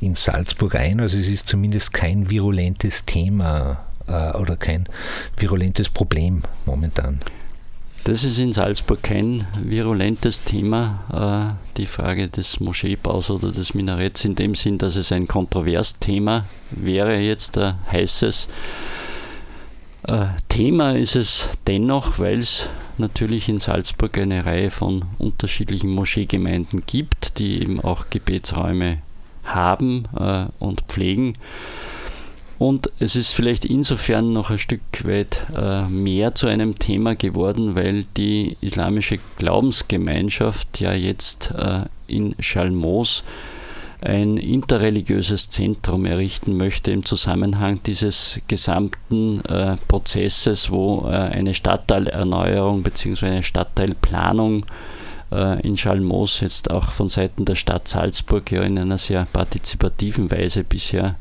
in 0.00 0.14
Salzburg 0.14 0.74
ein? 0.74 1.00
Also 1.00 1.18
es 1.18 1.28
ist 1.28 1.48
zumindest 1.48 1.92
kein 1.92 2.30
virulentes 2.30 3.04
Thema 3.04 3.84
äh, 4.06 4.36
oder 4.36 4.56
kein 4.56 4.88
virulentes 5.36 5.88
Problem 5.90 6.42
momentan. 6.66 7.20
Das 8.04 8.24
ist 8.24 8.40
in 8.40 8.52
Salzburg 8.52 9.00
kein 9.00 9.46
virulentes 9.62 10.42
Thema, 10.42 11.54
äh, 11.54 11.76
die 11.76 11.86
Frage 11.86 12.26
des 12.26 12.58
Moscheebaus 12.58 13.30
oder 13.30 13.52
des 13.52 13.74
Minaretts, 13.74 14.24
in 14.24 14.34
dem 14.34 14.56
Sinn, 14.56 14.78
dass 14.78 14.96
es 14.96 15.12
ein 15.12 15.28
kontrovers 15.28 16.00
Thema 16.00 16.46
wäre, 16.72 17.18
jetzt 17.18 17.58
ein 17.58 17.74
heißes. 17.92 18.48
Äh, 20.08 20.24
Thema 20.48 20.96
ist 20.96 21.14
es 21.14 21.48
dennoch, 21.68 22.18
weil 22.18 22.40
es 22.40 22.66
natürlich 22.98 23.48
in 23.48 23.60
Salzburg 23.60 24.18
eine 24.18 24.44
Reihe 24.44 24.70
von 24.70 25.04
unterschiedlichen 25.18 25.90
Moscheegemeinden 25.90 26.82
gibt, 26.84 27.38
die 27.38 27.62
eben 27.62 27.80
auch 27.80 28.06
Gebetsräume 28.10 28.98
haben 29.44 30.08
äh, 30.18 30.46
und 30.58 30.82
pflegen. 30.88 31.34
Und 32.62 32.92
es 33.00 33.16
ist 33.16 33.34
vielleicht 33.34 33.64
insofern 33.64 34.32
noch 34.32 34.50
ein 34.50 34.58
Stück 34.58 34.82
weit 35.02 35.48
äh, 35.52 35.82
mehr 35.88 36.36
zu 36.36 36.46
einem 36.46 36.78
Thema 36.78 37.16
geworden, 37.16 37.74
weil 37.74 38.04
die 38.16 38.56
islamische 38.60 39.18
Glaubensgemeinschaft 39.36 40.78
ja 40.78 40.92
jetzt 40.92 41.52
äh, 41.58 41.86
in 42.06 42.36
Schalmoos 42.38 43.24
ein 44.00 44.36
interreligiöses 44.36 45.50
Zentrum 45.50 46.06
errichten 46.06 46.56
möchte 46.56 46.92
im 46.92 47.04
Zusammenhang 47.04 47.80
dieses 47.84 48.38
gesamten 48.46 49.40
äh, 49.46 49.76
Prozesses, 49.88 50.70
wo 50.70 51.08
äh, 51.08 51.14
eine 51.14 51.54
Stadtteilerneuerung 51.54 52.84
bzw. 52.84 53.26
eine 53.26 53.42
Stadtteilplanung 53.42 54.66
äh, 55.32 55.60
in 55.66 55.76
Schalmoos 55.76 56.38
jetzt 56.38 56.70
auch 56.70 56.92
von 56.92 57.08
Seiten 57.08 57.44
der 57.44 57.56
Stadt 57.56 57.88
Salzburg 57.88 58.52
ja 58.52 58.62
in 58.62 58.78
einer 58.78 58.98
sehr 58.98 59.26
partizipativen 59.32 60.30
Weise 60.30 60.62
bisher 60.62 61.16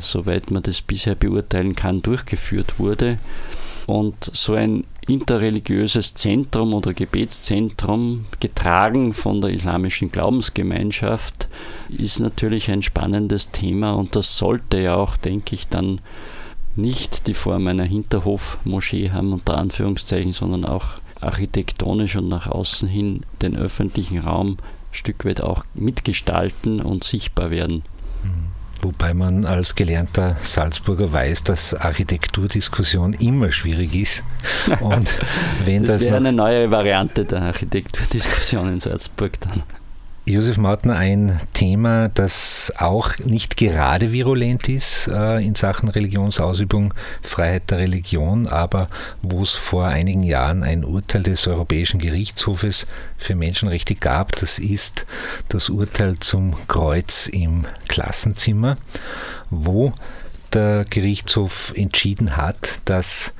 soweit 0.00 0.50
man 0.50 0.62
das 0.62 0.80
bisher 0.80 1.14
beurteilen 1.14 1.74
kann, 1.74 2.02
durchgeführt 2.02 2.78
wurde. 2.78 3.18
Und 3.86 4.30
so 4.32 4.54
ein 4.54 4.84
interreligiöses 5.06 6.14
Zentrum 6.14 6.72
oder 6.72 6.94
Gebetszentrum, 6.94 8.24
getragen 8.40 9.12
von 9.12 9.42
der 9.42 9.50
islamischen 9.50 10.10
Glaubensgemeinschaft, 10.10 11.48
ist 11.90 12.20
natürlich 12.20 12.70
ein 12.70 12.80
spannendes 12.82 13.50
Thema 13.50 13.92
und 13.92 14.16
das 14.16 14.38
sollte 14.38 14.80
ja 14.80 14.94
auch, 14.96 15.16
denke 15.16 15.54
ich, 15.54 15.68
dann 15.68 16.00
nicht 16.76 17.26
die 17.26 17.34
Form 17.34 17.66
einer 17.66 17.84
Hinterhofmoschee 17.84 19.10
haben, 19.10 19.32
unter 19.32 19.58
Anführungszeichen, 19.58 20.32
sondern 20.32 20.64
auch 20.64 20.86
architektonisch 21.20 22.16
und 22.16 22.28
nach 22.28 22.46
außen 22.46 22.88
hin 22.88 23.20
den 23.42 23.56
öffentlichen 23.56 24.18
Raum 24.18 24.56
ein 24.56 24.94
Stück 24.94 25.24
weit 25.24 25.42
auch 25.42 25.64
mitgestalten 25.74 26.80
und 26.80 27.04
sichtbar 27.04 27.50
werden. 27.50 27.82
Wobei 28.82 29.14
man 29.14 29.46
als 29.46 29.74
gelernter 29.74 30.36
Salzburger 30.42 31.12
weiß, 31.12 31.42
dass 31.44 31.74
Architekturdiskussion 31.74 33.14
immer 33.14 33.50
schwierig 33.50 33.94
ist. 33.94 34.24
Und 34.80 35.16
wenn 35.64 35.82
das, 35.82 35.92
das 35.92 36.04
wäre 36.04 36.16
eine 36.16 36.32
neue 36.32 36.70
Variante 36.70 37.24
der 37.24 37.42
Architekturdiskussion 37.42 38.68
in 38.74 38.80
Salzburg 38.80 39.40
dann. 39.40 39.62
Josef 40.26 40.56
Mautner, 40.56 40.96
ein 40.96 41.38
Thema, 41.52 42.08
das 42.08 42.72
auch 42.78 43.18
nicht 43.18 43.58
gerade 43.58 44.10
virulent 44.10 44.70
ist 44.70 45.06
äh, 45.06 45.44
in 45.44 45.54
Sachen 45.54 45.90
Religionsausübung, 45.90 46.94
Freiheit 47.20 47.70
der 47.70 47.78
Religion, 47.78 48.46
aber 48.46 48.88
wo 49.20 49.42
es 49.42 49.50
vor 49.50 49.86
einigen 49.86 50.22
Jahren 50.22 50.62
ein 50.62 50.82
Urteil 50.82 51.24
des 51.24 51.46
Europäischen 51.46 52.00
Gerichtshofes 52.00 52.86
für 53.18 53.34
Menschenrechte 53.34 53.96
gab, 53.96 54.34
das 54.36 54.58
ist 54.58 55.04
das 55.50 55.68
Urteil 55.68 56.18
zum 56.18 56.54
Kreuz 56.68 57.26
im 57.26 57.66
Klassenzimmer, 57.88 58.78
wo 59.50 59.92
der 60.54 60.86
Gerichtshof 60.88 61.74
entschieden 61.76 62.38
hat, 62.38 62.80
dass 62.86 63.34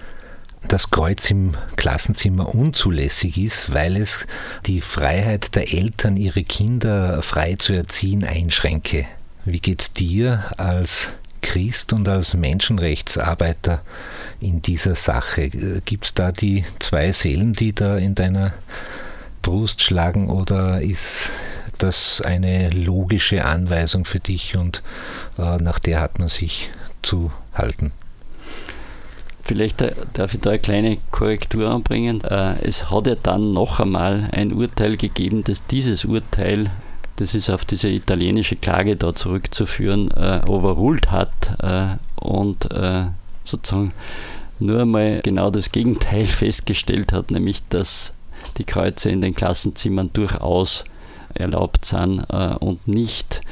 das 0.68 0.90
Kreuz 0.90 1.30
im 1.30 1.56
Klassenzimmer 1.76 2.54
unzulässig 2.54 3.38
ist, 3.38 3.72
weil 3.72 3.96
es 3.96 4.26
die 4.66 4.80
Freiheit 4.80 5.54
der 5.54 5.72
Eltern, 5.72 6.16
ihre 6.16 6.44
Kinder 6.44 7.22
frei 7.22 7.56
zu 7.56 7.72
erziehen, 7.72 8.24
einschränke. 8.24 9.06
Wie 9.44 9.60
geht's 9.60 9.92
dir 9.92 10.44
als 10.56 11.10
Christ 11.42 11.92
und 11.92 12.08
als 12.08 12.34
Menschenrechtsarbeiter 12.34 13.82
in 14.40 14.62
dieser 14.62 14.94
Sache? 14.94 15.50
Gibt 15.84 16.06
es 16.06 16.14
da 16.14 16.32
die 16.32 16.64
zwei 16.78 17.12
Seelen, 17.12 17.52
die 17.52 17.74
da 17.74 17.98
in 17.98 18.14
deiner 18.14 18.54
Brust 19.42 19.82
schlagen 19.82 20.30
oder 20.30 20.80
ist 20.80 21.30
das 21.78 22.22
eine 22.22 22.70
logische 22.70 23.44
Anweisung 23.44 24.06
für 24.06 24.20
dich 24.20 24.56
und 24.56 24.82
äh, 25.38 25.56
nach 25.58 25.78
der 25.78 26.00
hat 26.00 26.18
man 26.18 26.28
sich 26.28 26.70
zu 27.02 27.30
halten? 27.52 27.92
Vielleicht 29.46 29.84
darf 30.14 30.32
ich 30.32 30.40
da 30.40 30.50
eine 30.50 30.58
kleine 30.58 30.98
Korrektur 31.10 31.68
anbringen. 31.68 32.22
Äh, 32.24 32.66
es 32.66 32.90
hat 32.90 33.06
ja 33.06 33.14
dann 33.14 33.50
noch 33.50 33.78
einmal 33.78 34.30
ein 34.32 34.54
Urteil 34.54 34.96
gegeben, 34.96 35.44
dass 35.44 35.66
dieses 35.66 36.06
Urteil, 36.06 36.70
das 37.16 37.34
ist 37.34 37.50
auf 37.50 37.66
diese 37.66 37.90
italienische 37.90 38.56
Klage 38.56 38.96
da 38.96 39.14
zurückzuführen, 39.14 40.10
äh, 40.12 40.40
overruled 40.48 41.10
hat 41.10 41.56
äh, 41.62 41.96
und 42.16 42.68
sozusagen 43.44 43.92
nur 44.60 44.80
einmal 44.80 45.20
genau 45.22 45.50
das 45.50 45.70
Gegenteil 45.72 46.24
festgestellt 46.24 47.12
hat, 47.12 47.30
nämlich 47.30 47.60
dass 47.68 48.14
die 48.56 48.64
Kreuze 48.64 49.10
in 49.10 49.20
den 49.20 49.34
Klassenzimmern 49.34 50.08
durchaus 50.14 50.84
erlaubt 51.34 51.84
sind 51.84 52.20
und 52.60 52.88
nicht 52.88 53.42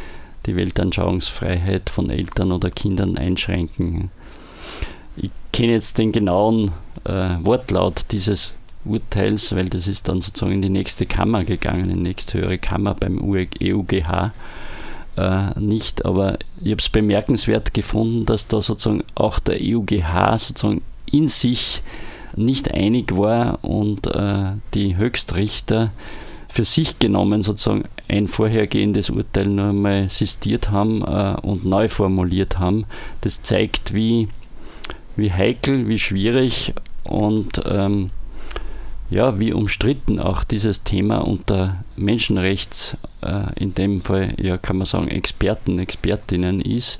die 0.46 0.56
Weltanschauungsfreiheit 0.56 1.90
von 1.90 2.08
Eltern 2.08 2.52
oder 2.52 2.70
Kindern 2.70 3.18
einschränken. 3.18 4.10
Ich 5.16 5.30
kenne 5.52 5.72
jetzt 5.72 5.98
den 5.98 6.12
genauen 6.12 6.72
äh, 7.04 7.36
Wortlaut 7.42 8.06
dieses 8.10 8.54
Urteils, 8.84 9.54
weil 9.54 9.68
das 9.68 9.86
ist 9.86 10.08
dann 10.08 10.20
sozusagen 10.20 10.54
in 10.54 10.62
die 10.62 10.68
nächste 10.68 11.06
Kammer 11.06 11.44
gegangen, 11.44 11.90
in 11.90 11.96
die 11.96 12.02
nächsthöhere 12.02 12.58
Kammer 12.58 12.94
beim 12.94 13.20
EUGH. 13.22 14.32
Äh, 15.16 15.60
nicht, 15.60 16.04
aber 16.04 16.38
ich 16.60 16.70
habe 16.70 16.80
es 16.80 16.88
bemerkenswert 16.88 17.74
gefunden, 17.74 18.24
dass 18.24 18.48
da 18.48 18.62
sozusagen 18.62 19.04
auch 19.14 19.38
der 19.38 19.58
EUGH 19.60 20.38
sozusagen 20.38 20.82
in 21.10 21.28
sich 21.28 21.82
nicht 22.34 22.70
einig 22.72 23.16
war 23.16 23.62
und 23.62 24.06
äh, 24.06 24.52
die 24.72 24.96
Höchstrichter 24.96 25.90
für 26.48 26.64
sich 26.64 26.98
genommen 26.98 27.42
sozusagen 27.42 27.84
ein 28.08 28.26
vorhergehendes 28.26 29.10
Urteil 29.10 29.46
nur 29.46 29.66
einmal 29.66 30.08
sistiert 30.08 30.70
haben 30.70 31.02
äh, 31.02 31.36
und 31.42 31.64
neu 31.64 31.88
formuliert 31.88 32.58
haben. 32.58 32.84
Das 33.20 33.42
zeigt, 33.42 33.94
wie 33.94 34.28
wie 35.16 35.32
heikel, 35.32 35.88
wie 35.88 35.98
schwierig 35.98 36.74
und 37.04 37.62
ähm, 37.68 38.10
ja, 39.10 39.38
wie 39.38 39.52
umstritten 39.52 40.18
auch 40.18 40.42
dieses 40.42 40.84
Thema 40.84 41.18
unter 41.18 41.84
Menschenrechts, 41.96 42.96
äh, 43.20 43.52
in 43.56 43.74
dem 43.74 44.00
Fall 44.00 44.34
ja 44.40 44.56
kann 44.56 44.78
man 44.78 44.86
sagen 44.86 45.08
Experten, 45.08 45.78
Expertinnen 45.78 46.60
ist. 46.60 46.98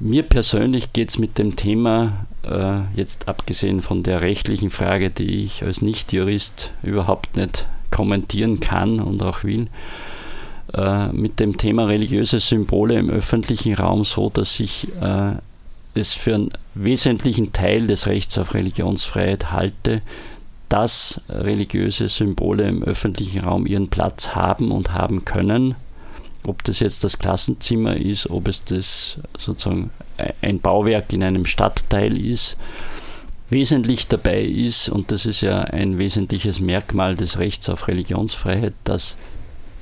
Mir 0.00 0.24
persönlich 0.24 0.92
geht 0.92 1.10
es 1.10 1.18
mit 1.18 1.38
dem 1.38 1.54
Thema, 1.54 2.26
äh, 2.42 2.80
jetzt 2.96 3.28
abgesehen 3.28 3.82
von 3.82 4.02
der 4.02 4.20
rechtlichen 4.20 4.70
Frage, 4.70 5.10
die 5.10 5.44
ich 5.44 5.62
als 5.62 5.80
Nicht-Jurist 5.80 6.72
überhaupt 6.82 7.36
nicht 7.36 7.66
kommentieren 7.92 8.58
kann 8.58 8.98
und 8.98 9.22
auch 9.22 9.44
will, 9.44 9.68
äh, 10.74 11.08
mit 11.12 11.38
dem 11.38 11.56
Thema 11.56 11.86
religiöse 11.86 12.40
Symbole 12.40 12.98
im 12.98 13.10
öffentlichen 13.10 13.74
Raum 13.74 14.04
so, 14.04 14.28
dass 14.28 14.58
ich 14.58 14.88
äh, 15.00 15.34
es 15.94 16.14
für 16.14 16.34
einen 16.34 16.50
wesentlichen 16.74 17.52
Teil 17.52 17.86
des 17.86 18.06
Rechts 18.06 18.38
auf 18.38 18.54
Religionsfreiheit 18.54 19.52
halte, 19.52 20.02
dass 20.68 21.20
religiöse 21.28 22.08
Symbole 22.08 22.66
im 22.66 22.82
öffentlichen 22.82 23.40
Raum 23.40 23.66
ihren 23.66 23.88
Platz 23.88 24.34
haben 24.34 24.70
und 24.70 24.94
haben 24.94 25.24
können. 25.24 25.74
Ob 26.44 26.64
das 26.64 26.80
jetzt 26.80 27.04
das 27.04 27.18
Klassenzimmer 27.18 27.96
ist, 27.96 28.30
ob 28.30 28.48
es 28.48 28.64
das 28.64 29.18
sozusagen 29.38 29.90
ein 30.40 30.60
Bauwerk 30.60 31.12
in 31.12 31.22
einem 31.22 31.44
Stadtteil 31.44 32.16
ist. 32.16 32.56
Wesentlich 33.50 34.08
dabei 34.08 34.42
ist, 34.42 34.88
und 34.88 35.12
das 35.12 35.26
ist 35.26 35.42
ja 35.42 35.60
ein 35.60 35.98
wesentliches 35.98 36.58
Merkmal 36.58 37.16
des 37.16 37.38
Rechts 37.38 37.68
auf 37.68 37.86
Religionsfreiheit, 37.86 38.72
dass 38.84 39.16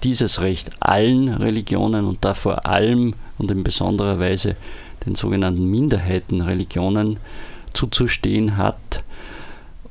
dieses 0.03 0.41
Recht 0.41 0.71
allen 0.81 1.29
Religionen 1.29 2.05
und 2.05 2.25
da 2.25 2.35
vor 2.35 2.67
allem 2.67 3.15
und 3.39 3.51
in 3.51 3.63
besonderer 3.63 4.19
Weise 4.19 4.57
den 5.07 5.15
sogenannten 5.15 5.65
Minderheitenreligionen 5.65 7.19
zuzustehen 7.73 8.57
hat. 8.57 9.03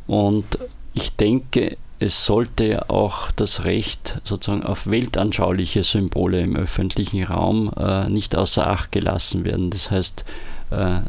Und 0.08 0.46
ich 0.94 1.16
denke, 1.16 1.78
es 2.00 2.26
sollte 2.26 2.90
auch 2.90 3.30
das 3.32 3.66
Recht 3.66 4.22
sozusagen 4.24 4.64
auf 4.64 4.88
weltanschauliche 4.88 5.84
Symbole 5.84 6.42
im 6.42 6.56
öffentlichen 6.56 7.24
Raum 7.24 7.72
äh, 7.78 8.10
nicht 8.10 8.36
außer 8.36 8.66
Acht 8.66 8.92
gelassen 8.92 9.44
werden. 9.44 9.70
Das 9.70 9.92
heißt, 9.92 10.24
äh, 10.72 11.00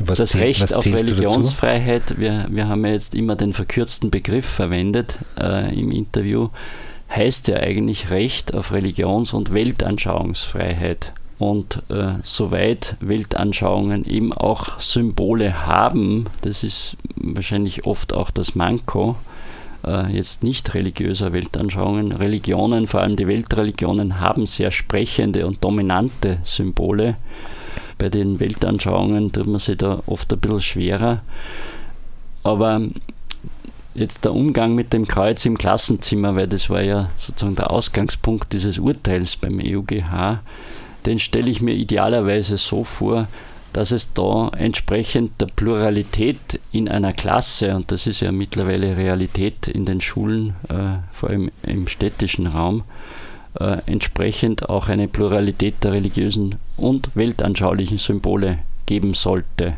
was 0.00 0.18
das 0.18 0.30
zähl, 0.30 0.42
Recht 0.42 0.74
auf 0.74 0.84
Religionsfreiheit, 0.84 2.18
wir, 2.18 2.46
wir 2.50 2.66
haben 2.66 2.84
ja 2.84 2.92
jetzt 2.92 3.14
immer 3.14 3.36
den 3.36 3.52
verkürzten 3.52 4.10
Begriff 4.10 4.46
verwendet 4.46 5.18
äh, 5.38 5.72
im 5.78 5.92
Interview, 5.92 6.48
heißt 7.08 7.48
ja 7.48 7.56
eigentlich 7.58 8.10
Recht 8.10 8.54
auf 8.54 8.72
Religions- 8.72 9.32
und 9.32 9.52
Weltanschauungsfreiheit. 9.52 11.12
Und 11.42 11.82
äh, 11.88 12.20
soweit 12.22 12.96
Weltanschauungen 13.00 14.04
eben 14.04 14.32
auch 14.32 14.78
Symbole 14.78 15.66
haben, 15.66 16.26
das 16.42 16.62
ist 16.62 16.96
wahrscheinlich 17.16 17.84
oft 17.84 18.12
auch 18.12 18.30
das 18.30 18.54
Manko, 18.54 19.16
äh, 19.84 20.14
jetzt 20.14 20.44
nicht 20.44 20.72
religiöser 20.72 21.32
Weltanschauungen. 21.32 22.12
Religionen, 22.12 22.86
vor 22.86 23.00
allem 23.00 23.16
die 23.16 23.26
Weltreligionen, 23.26 24.20
haben 24.20 24.46
sehr 24.46 24.70
sprechende 24.70 25.44
und 25.44 25.64
dominante 25.64 26.38
Symbole. 26.44 27.16
Bei 27.98 28.08
den 28.08 28.38
Weltanschauungen 28.38 29.32
tut 29.32 29.48
man 29.48 29.58
sich 29.58 29.78
da 29.78 30.00
oft 30.06 30.32
ein 30.32 30.38
bisschen 30.38 30.60
schwerer. 30.60 31.22
Aber 32.44 32.82
jetzt 33.96 34.24
der 34.24 34.32
Umgang 34.32 34.76
mit 34.76 34.92
dem 34.92 35.08
Kreuz 35.08 35.44
im 35.44 35.58
Klassenzimmer, 35.58 36.36
weil 36.36 36.46
das 36.46 36.70
war 36.70 36.82
ja 36.82 37.10
sozusagen 37.18 37.56
der 37.56 37.72
Ausgangspunkt 37.72 38.52
dieses 38.52 38.78
Urteils 38.78 39.34
beim 39.34 39.58
EUGH, 39.58 40.38
den 41.06 41.18
stelle 41.18 41.50
ich 41.50 41.60
mir 41.60 41.74
idealerweise 41.74 42.56
so 42.56 42.84
vor, 42.84 43.28
dass 43.72 43.90
es 43.90 44.12
da 44.12 44.50
entsprechend 44.56 45.40
der 45.40 45.46
Pluralität 45.46 46.60
in 46.72 46.88
einer 46.88 47.12
Klasse, 47.12 47.74
und 47.74 47.90
das 47.90 48.06
ist 48.06 48.20
ja 48.20 48.30
mittlerweile 48.30 48.96
Realität 48.96 49.66
in 49.66 49.86
den 49.86 50.00
Schulen, 50.00 50.54
äh, 50.68 51.00
vor 51.10 51.30
allem 51.30 51.50
im 51.62 51.86
städtischen 51.86 52.46
Raum, 52.46 52.84
äh, 53.58 53.78
entsprechend 53.86 54.68
auch 54.68 54.88
eine 54.88 55.08
Pluralität 55.08 55.82
der 55.82 55.92
religiösen 55.92 56.56
und 56.76 57.16
weltanschaulichen 57.16 57.98
Symbole 57.98 58.58
geben 58.86 59.14
sollte. 59.14 59.74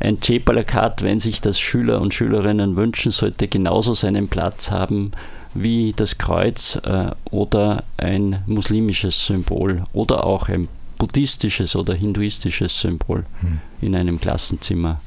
Ein 0.00 0.20
C-Plakat, 0.20 1.02
wenn 1.02 1.18
sich 1.18 1.40
das 1.40 1.58
Schüler 1.58 2.00
und 2.00 2.12
Schülerinnen 2.12 2.76
wünschen, 2.76 3.12
sollte 3.12 3.48
genauso 3.48 3.94
seinen 3.94 4.28
Platz 4.28 4.70
haben 4.70 5.12
wie 5.54 5.92
das 5.94 6.18
Kreuz 6.18 6.76
äh, 6.76 7.10
oder 7.30 7.84
ein 7.96 8.42
muslimisches 8.46 9.26
Symbol 9.26 9.84
oder 9.92 10.24
auch 10.24 10.48
ein 10.48 10.68
buddhistisches 10.98 11.74
oder 11.76 11.94
hinduistisches 11.94 12.80
Symbol 12.80 13.24
hm. 13.40 13.60
in 13.80 13.96
einem 13.96 14.20
Klassenzimmer. 14.20 15.00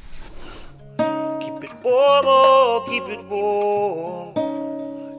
Keep 1.40 1.64
it 1.64 1.70
warm, 1.82 2.24
oh, 2.26 2.84
keep 2.86 3.08
it 3.08 3.24
warm. 3.30 4.34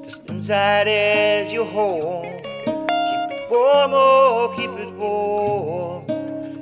Cause 0.04 0.22
inside 0.28 0.88
is 0.88 1.54
your 1.54 1.66
home. 1.66 2.26
Keep 2.26 3.32
it 3.32 3.50
warm, 3.50 3.92
oh, 3.94 4.54
keep 4.56 4.72
it 4.72 4.94
warm. 4.98 6.06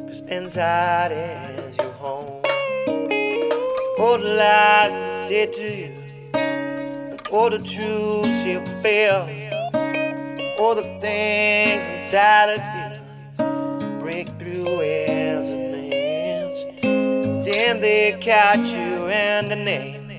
Cause 0.07 0.21
inside 0.29 1.11
is 1.11 1.77
your 1.77 1.93
home. 1.99 2.41
The 3.97 4.17
lies 4.19 4.91
to 4.91 5.27
say 5.27 5.45
to 5.47 5.61
you. 5.61 5.92
Or 7.33 7.49
the 7.49 7.57
truths 7.57 8.45
you 8.45 8.63
feel, 8.83 9.27
or 10.59 10.75
the 10.75 10.83
things 11.01 11.83
inside 11.95 12.49
of 12.53 12.61
you 13.39 13.99
break 13.99 14.27
through 14.37 14.79
as 14.81 15.47
a. 15.51 15.63
Then 17.43 17.81
they 17.81 18.15
catch 18.21 18.59
you 18.59 19.07
in 19.09 19.49
the 19.49 19.55
name, 19.55 20.11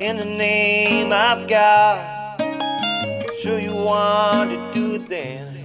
in 0.00 0.16
the 0.16 0.24
name 0.24 1.12
of 1.12 1.48
God. 1.48 2.40
Sure 3.40 3.60
you 3.60 3.72
want 3.72 4.50
to 4.50 4.70
do 4.72 4.98
things 4.98 5.62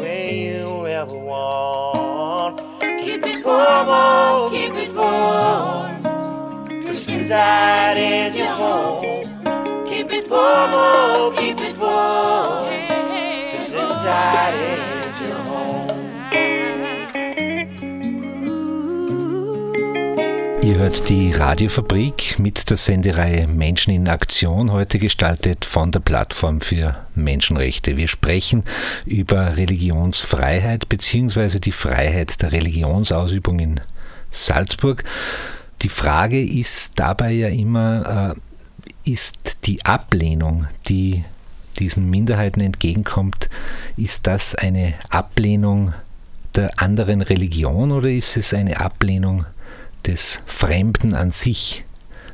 way 0.00 0.56
you 0.56 0.86
ever 0.88 1.16
want. 1.16 2.58
Keep 3.00 3.26
it 3.26 3.46
warm, 3.46 4.50
keep 4.50 4.74
it 4.74 4.96
warm. 4.96 6.02
Cause 6.84 7.08
inside 7.08 7.96
is 7.96 8.36
your 8.36 8.48
home. 8.48 9.01
Warm, 10.32 10.70
oh, 10.72 11.30
keep 11.36 11.60
it 11.60 11.78
warm. 11.78 12.66
Cause 13.50 13.78
inside 13.78 14.54
is 15.06 15.20
your 15.20 15.36
home. 15.44 15.92
Ihr 20.64 20.78
hört 20.78 21.10
die 21.10 21.32
Radiofabrik 21.32 22.38
mit 22.38 22.70
der 22.70 22.78
Sendereihe 22.78 23.46
Menschen 23.46 23.92
in 23.92 24.08
Aktion, 24.08 24.72
heute 24.72 24.98
gestaltet 24.98 25.66
von 25.66 25.90
der 25.92 26.00
Plattform 26.00 26.62
für 26.62 26.96
Menschenrechte. 27.14 27.98
Wir 27.98 28.08
sprechen 28.08 28.64
über 29.04 29.58
Religionsfreiheit 29.58 30.88
bzw. 30.88 31.58
die 31.58 31.72
Freiheit 31.72 32.40
der 32.40 32.52
Religionsausübung 32.52 33.58
in 33.58 33.80
Salzburg. 34.30 35.04
Die 35.82 35.90
Frage 35.90 36.42
ist 36.42 36.98
dabei 36.98 37.32
ja 37.32 37.48
immer, 37.48 38.34
äh, 38.34 38.40
ist 39.04 39.58
die 39.64 39.84
Ablehnung, 39.84 40.66
die 40.88 41.24
diesen 41.78 42.10
Minderheiten 42.10 42.60
entgegenkommt, 42.60 43.48
ist 43.96 44.26
das 44.26 44.54
eine 44.54 44.94
Ablehnung 45.08 45.94
der 46.54 46.80
anderen 46.80 47.22
Religion 47.22 47.92
oder 47.92 48.08
ist 48.08 48.36
es 48.36 48.52
eine 48.52 48.80
Ablehnung 48.80 49.46
des 50.06 50.40
Fremden 50.46 51.14
an 51.14 51.30
sich, 51.30 51.84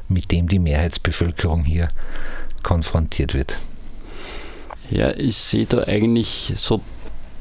mit 0.09 0.33
dem 0.33 0.49
die 0.49 0.59
Mehrheitsbevölkerung 0.59 1.65
hier 1.65 1.89
konfrontiert 2.63 3.35
wird? 3.35 3.59
Ja, 4.91 5.11
ich 5.11 5.37
sehe 5.37 5.67
da 5.67 5.85
eigentlich 5.85 6.53
so 6.57 6.81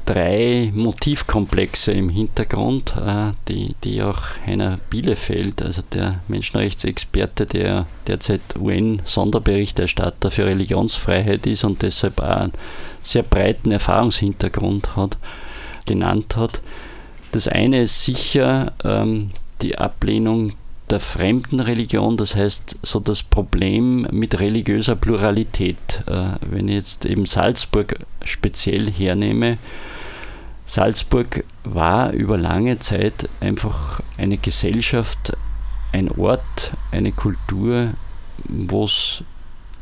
drei 0.08 0.72
Motivkomplexe 0.74 1.92
im 1.92 2.08
Hintergrund, 2.08 2.94
äh, 2.96 3.32
die, 3.46 3.74
die 3.84 4.02
auch 4.02 4.18
Heiner 4.46 4.78
Bielefeld, 4.88 5.60
also 5.60 5.82
der 5.92 6.20
Menschenrechtsexperte, 6.28 7.44
der 7.44 7.86
derzeit 8.06 8.40
UN-Sonderberichterstatter 8.58 10.30
für 10.30 10.46
Religionsfreiheit 10.46 11.46
ist 11.46 11.64
und 11.64 11.82
deshalb 11.82 12.20
auch 12.20 12.28
einen 12.28 12.52
sehr 13.02 13.22
breiten 13.22 13.70
Erfahrungshintergrund 13.70 14.96
hat, 14.96 15.18
genannt 15.84 16.36
hat. 16.36 16.62
Das 17.32 17.46
eine 17.46 17.82
ist 17.82 18.02
sicher 18.02 18.72
ähm, 18.84 19.28
die 19.60 19.76
Ablehnung 19.76 20.54
der 20.88 21.00
fremden 21.00 21.60
Religion, 21.60 22.16
das 22.16 22.34
heißt 22.34 22.78
so 22.82 22.98
das 22.98 23.22
Problem 23.22 24.06
mit 24.10 24.40
religiöser 24.40 24.96
Pluralität. 24.96 26.02
Äh, 26.06 26.30
wenn 26.40 26.68
ich 26.68 26.76
jetzt 26.76 27.04
eben 27.04 27.26
Salzburg 27.26 27.96
speziell 28.24 28.90
hernehme, 28.90 29.58
Salzburg 30.68 31.44
war 31.64 32.12
über 32.12 32.36
lange 32.36 32.78
Zeit 32.78 33.28
einfach 33.40 34.00
eine 34.18 34.36
Gesellschaft, 34.36 35.32
ein 35.92 36.10
Ort, 36.10 36.72
eine 36.92 37.10
Kultur, 37.10 37.94
wo 38.44 38.84
es 38.84 39.24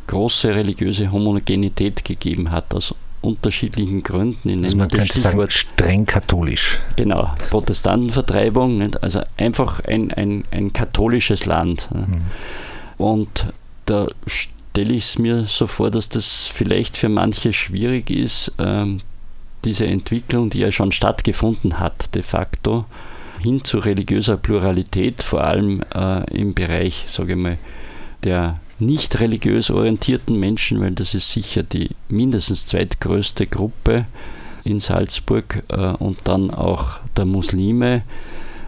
große 0.07 0.55
religiöse 0.55 1.11
Homogenität 1.11 2.05
gegeben 2.05 2.53
hat, 2.53 2.73
aus 2.73 2.95
unterschiedlichen 3.21 4.05
Gründen. 4.05 4.49
In 4.49 4.65
also 4.65 4.77
man 4.77 4.89
könnte 4.89 5.19
sagen, 5.19 5.45
streng 5.51 6.07
katholisch. 6.07 6.79
Genau, 6.95 7.33
Protestantenvertreibung, 7.51 8.79
nicht? 8.79 9.03
also 9.03 9.23
einfach 9.37 9.81
ein, 9.81 10.13
ein, 10.13 10.45
ein 10.53 10.73
katholisches 10.73 11.47
Land. 11.47 11.89
Mhm. 11.93 12.23
Und 12.97 13.53
da 13.87 14.07
stelle 14.29 14.95
ich 14.95 15.03
es 15.03 15.19
mir 15.19 15.47
so 15.47 15.67
vor, 15.67 15.91
dass 15.91 16.09
das 16.09 16.47
vielleicht 16.47 16.97
für 16.97 17.09
manche 17.09 17.53
schwierig 17.53 18.09
ist, 18.11 18.53
ähm, 18.61 19.01
diese 19.67 19.87
Entwicklung, 19.87 20.49
die 20.49 20.61
ja 20.61 20.73
schon 20.73 20.93
stattgefunden 20.93 21.79
hat, 21.79 22.15
de 22.15 22.23
facto, 22.23 22.87
hin 23.41 23.65
zu 23.65 23.79
religiöser 23.79 24.37
Pluralität, 24.37 25.23
vor 25.23 25.45
allem 25.45 25.83
äh, 25.95 26.25
im 26.35 26.55
Bereich, 26.55 27.05
sage 27.09 27.33
ich 27.33 27.39
mal, 27.39 27.59
der 28.25 28.61
nicht 28.79 29.21
religiös 29.21 29.71
orientierten 29.71 30.39
Menschen, 30.39 30.81
weil 30.81 30.93
das 30.93 31.15
ist 31.15 31.31
sicher 31.31 31.63
die 31.63 31.91
mindestens 32.09 32.67
zweitgrößte 32.67 33.47
Gruppe 33.47 34.07
in 34.65 34.81
Salzburg 34.81 35.63
äh, 35.69 35.77
und 35.77 36.19
dann 36.25 36.51
auch 36.51 37.01
der 37.17 37.25
Muslime, 37.25 38.03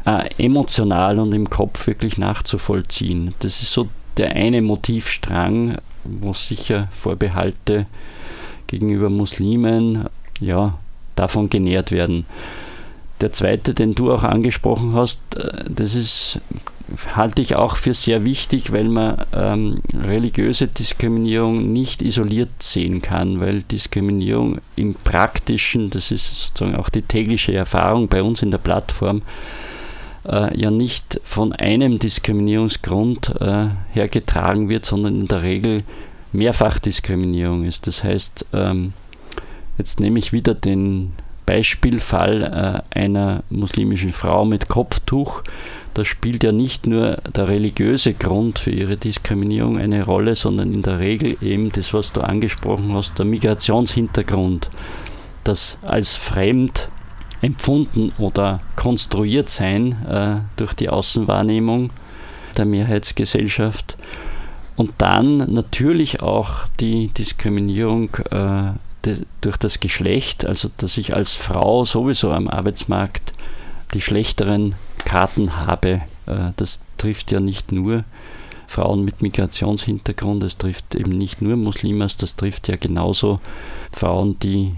äh, 0.04 0.28
emotional 0.38 1.18
und 1.18 1.32
im 1.32 1.48
Kopf 1.48 1.86
wirklich 1.86 2.18
nachzuvollziehen. 2.18 3.34
Das 3.40 3.62
ist 3.62 3.72
so 3.72 3.88
der 4.16 4.32
eine 4.34 4.62
Motivstrang, 4.62 5.78
wo 6.04 6.32
sicher 6.32 6.88
Vorbehalte 6.90 7.86
gegenüber 8.66 9.10
Muslimen 9.10 10.08
ja, 10.40 10.78
davon 11.18 11.50
genährt 11.50 11.92
werden. 11.92 12.26
Der 13.20 13.32
zweite, 13.32 13.74
den 13.74 13.94
du 13.94 14.12
auch 14.12 14.22
angesprochen 14.22 14.94
hast, 14.94 15.20
äh, 15.36 15.64
das 15.68 15.94
ist, 15.94 16.40
halte 17.14 17.42
ich 17.42 17.56
auch 17.56 17.76
für 17.76 17.92
sehr 17.92 18.24
wichtig, 18.24 18.72
weil 18.72 18.88
man 18.88 19.24
ähm, 19.34 19.80
religiöse 19.92 20.68
Diskriminierung 20.68 21.72
nicht 21.72 22.00
isoliert 22.00 22.62
sehen 22.62 23.02
kann, 23.02 23.40
weil 23.40 23.62
Diskriminierung 23.62 24.60
im 24.76 24.94
Praktischen, 24.94 25.90
das 25.90 26.10
ist 26.10 26.48
sozusagen 26.48 26.76
auch 26.76 26.88
die 26.88 27.02
tägliche 27.02 27.54
Erfahrung 27.54 28.08
bei 28.08 28.22
uns 28.22 28.42
in 28.42 28.50
der 28.50 28.58
Plattform, 28.58 29.22
äh, 30.24 30.56
ja 30.58 30.70
nicht 30.70 31.20
von 31.24 31.52
einem 31.52 31.98
Diskriminierungsgrund 31.98 33.34
äh, 33.40 33.66
hergetragen 33.90 34.68
wird, 34.68 34.84
sondern 34.84 35.20
in 35.20 35.28
der 35.28 35.42
Regel 35.42 35.82
Mehrfachdiskriminierung 36.32 37.64
ist. 37.64 37.86
Das 37.86 38.04
heißt, 38.04 38.46
ähm, 38.52 38.92
jetzt 39.78 40.00
nehme 40.00 40.18
ich 40.18 40.32
wieder 40.32 40.54
den 40.54 41.12
Beispielfall 41.46 42.84
äh, 42.92 42.98
einer 42.98 43.42
muslimischen 43.48 44.12
Frau 44.12 44.44
mit 44.44 44.68
Kopftuch. 44.68 45.42
Da 45.94 46.04
spielt 46.04 46.44
ja 46.44 46.52
nicht 46.52 46.86
nur 46.86 47.16
der 47.34 47.48
religiöse 47.48 48.12
Grund 48.12 48.58
für 48.58 48.70
ihre 48.70 48.98
Diskriminierung 48.98 49.78
eine 49.78 50.04
Rolle, 50.04 50.36
sondern 50.36 50.74
in 50.74 50.82
der 50.82 51.00
Regel 51.00 51.38
eben 51.40 51.70
das, 51.70 51.94
was 51.94 52.12
du 52.12 52.20
angesprochen 52.20 52.92
hast, 52.92 53.18
der 53.18 53.24
Migrationshintergrund. 53.24 54.68
Das 55.42 55.78
als 55.82 56.14
fremd 56.14 56.88
empfunden 57.40 58.12
oder 58.18 58.60
konstruiert 58.76 59.48
sein 59.48 59.92
äh, 60.06 60.40
durch 60.56 60.74
die 60.74 60.90
Außenwahrnehmung 60.90 61.90
der 62.58 62.68
Mehrheitsgesellschaft. 62.68 63.96
Und 64.76 64.92
dann 64.98 65.38
natürlich 65.52 66.20
auch 66.20 66.66
die 66.78 67.08
Diskriminierung 67.08 68.10
äh, 68.30 68.72
durch 69.40 69.56
das 69.56 69.80
Geschlecht, 69.80 70.46
also 70.46 70.70
dass 70.76 70.98
ich 70.98 71.14
als 71.14 71.34
Frau 71.34 71.84
sowieso 71.84 72.30
am 72.30 72.48
Arbeitsmarkt 72.48 73.32
die 73.94 74.00
schlechteren 74.00 74.74
Karten 75.04 75.56
habe. 75.56 76.02
Äh, 76.26 76.52
das 76.56 76.80
trifft 76.98 77.32
ja 77.32 77.40
nicht 77.40 77.72
nur 77.72 78.04
Frauen 78.66 79.04
mit 79.04 79.22
Migrationshintergrund, 79.22 80.42
es 80.42 80.58
trifft 80.58 80.94
eben 80.94 81.16
nicht 81.16 81.40
nur 81.40 81.56
Muslimas, 81.56 82.16
das 82.16 82.36
trifft 82.36 82.68
ja 82.68 82.76
genauso 82.76 83.40
Frauen, 83.92 84.38
die 84.40 84.74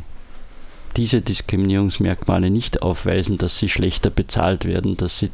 diese 0.96 1.20
Diskriminierungsmerkmale 1.20 2.50
nicht 2.50 2.82
aufweisen, 2.82 3.38
dass 3.38 3.58
sie 3.58 3.68
schlechter 3.68 4.10
bezahlt 4.10 4.64
werden, 4.64 4.96
dass 4.96 5.20
sie 5.20 5.30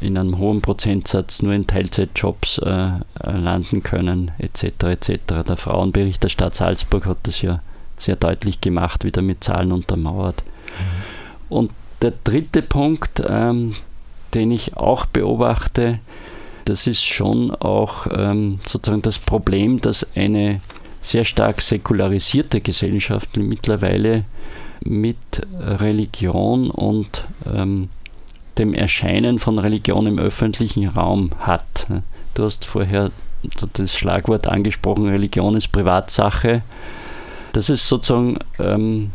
in 0.00 0.18
einem 0.18 0.38
hohen 0.38 0.60
Prozentsatz 0.60 1.42
nur 1.42 1.52
in 1.52 1.66
Teilzeitjobs 1.66 2.58
äh, 2.58 2.90
landen 3.24 3.82
können, 3.82 4.32
etc. 4.38 4.84
etc. 4.84 5.18
Der 5.48 5.56
Frauenbericht 5.56 6.22
der 6.22 6.28
Stadt 6.28 6.56
Salzburg 6.56 7.06
hat 7.06 7.18
das 7.24 7.42
ja 7.42 7.60
sehr 7.98 8.16
deutlich 8.16 8.60
gemacht, 8.60 9.04
wieder 9.04 9.22
mit 9.22 9.44
Zahlen 9.44 9.72
untermauert. 9.72 10.42
Mhm. 10.44 11.56
Und 11.56 11.70
der 12.02 12.12
dritte 12.24 12.62
Punkt, 12.62 13.22
ähm, 13.28 13.74
den 14.34 14.50
ich 14.50 14.76
auch 14.76 15.06
beobachte, 15.06 15.98
das 16.64 16.86
ist 16.86 17.04
schon 17.04 17.50
auch 17.50 18.06
ähm, 18.14 18.60
sozusagen 18.66 19.02
das 19.02 19.18
Problem, 19.18 19.80
dass 19.80 20.06
eine 20.14 20.60
sehr 21.02 21.24
stark 21.24 21.62
säkularisierte 21.62 22.60
Gesellschaft 22.60 23.36
mittlerweile 23.36 24.24
mit 24.80 25.16
Religion 25.58 26.70
und 26.70 27.24
ähm, 27.46 27.88
dem 28.58 28.74
Erscheinen 28.74 29.38
von 29.38 29.58
Religion 29.58 30.06
im 30.06 30.18
öffentlichen 30.18 30.88
Raum 30.88 31.30
hat. 31.40 31.86
Du 32.34 32.44
hast 32.44 32.64
vorher 32.64 33.10
das 33.72 33.96
Schlagwort 33.96 34.46
angesprochen, 34.46 35.06
Religion 35.06 35.56
ist 35.56 35.68
Privatsache. 35.68 36.62
Das 37.52 37.70
ist 37.70 37.88
sozusagen 37.88 38.38
ähm, 38.58 39.10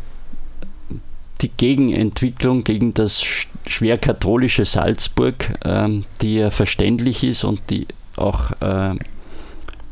die 1.40 1.50
Gegenentwicklung 1.56 2.64
gegen 2.64 2.94
das 2.94 3.22
schwer 3.66 3.98
katholische 3.98 4.64
Salzburg, 4.64 5.58
ähm, 5.64 6.04
die 6.20 6.36
ja 6.36 6.50
verständlich 6.50 7.24
ist 7.24 7.44
und 7.44 7.60
die 7.70 7.86
auch 8.16 8.52
äh, 8.60 8.94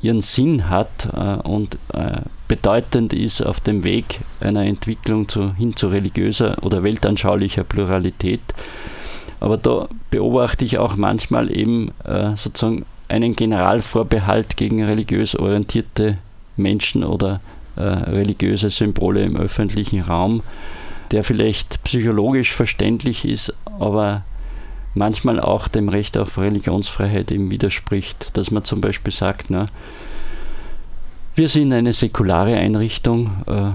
ihren 0.02 0.20
Sinn 0.20 0.68
hat 0.68 1.08
äh, 1.14 1.46
und 1.46 1.78
äh, 1.92 2.22
bedeutend 2.48 3.12
ist 3.12 3.40
auf 3.40 3.60
dem 3.60 3.84
Weg 3.84 4.20
einer 4.40 4.64
Entwicklung 4.64 5.28
zu, 5.28 5.54
hin 5.54 5.74
zu 5.76 5.88
religiöser 5.88 6.62
oder 6.62 6.82
weltanschaulicher 6.82 7.64
Pluralität. 7.64 8.42
Aber 9.40 9.56
da 9.56 9.88
beobachte 10.10 10.64
ich 10.64 10.78
auch 10.78 10.96
manchmal 10.96 11.50
eben 11.50 11.92
äh, 12.04 12.36
sozusagen 12.36 12.84
einen 13.08 13.36
Generalvorbehalt 13.36 14.56
gegen 14.56 14.84
religiös 14.84 15.36
orientierte 15.36 16.18
Menschen 16.56 17.04
oder 17.04 17.40
äh, 17.76 17.82
religiöse 17.82 18.70
Symbole 18.70 19.22
im 19.22 19.36
öffentlichen 19.36 20.00
Raum, 20.00 20.42
der 21.10 21.24
vielleicht 21.24 21.82
psychologisch 21.84 22.52
verständlich 22.52 23.24
ist, 23.24 23.54
aber 23.78 24.24
manchmal 24.94 25.40
auch 25.40 25.68
dem 25.68 25.88
Recht 25.88 26.18
auf 26.18 26.38
Religionsfreiheit 26.38 27.32
eben 27.32 27.50
widerspricht. 27.50 28.36
Dass 28.36 28.50
man 28.50 28.64
zum 28.64 28.80
Beispiel 28.80 29.12
sagt, 29.12 29.50
na, 29.50 29.66
wir 31.34 31.48
sind 31.48 31.72
eine 31.72 31.92
säkulare 31.92 32.56
Einrichtung, 32.56 33.30
äh, 33.46 33.70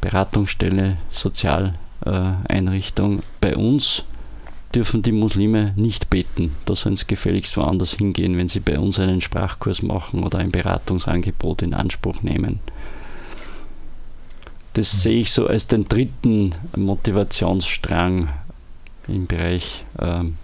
Beratungsstelle, 0.00 0.96
Sozialeinrichtung. 1.10 3.22
Bei 3.40 3.56
uns 3.56 4.04
dürfen 4.74 5.02
die 5.02 5.12
Muslime 5.12 5.72
nicht 5.76 6.10
beten. 6.10 6.56
Da 6.64 6.74
sollen 6.74 6.96
sie 6.96 7.06
gefälligst 7.06 7.56
woanders 7.56 7.94
hingehen, 7.94 8.36
wenn 8.36 8.48
sie 8.48 8.60
bei 8.60 8.78
uns 8.78 8.98
einen 8.98 9.20
Sprachkurs 9.20 9.82
machen 9.82 10.24
oder 10.24 10.38
ein 10.38 10.52
Beratungsangebot 10.52 11.62
in 11.62 11.74
Anspruch 11.74 12.22
nehmen. 12.22 12.60
Das 14.74 15.02
sehe 15.02 15.20
ich 15.20 15.32
so 15.32 15.46
als 15.46 15.66
den 15.66 15.84
dritten 15.84 16.54
Motivationsstrang 16.76 18.28
im 19.08 19.26
Bereich 19.26 19.84
ähm, 19.98 20.36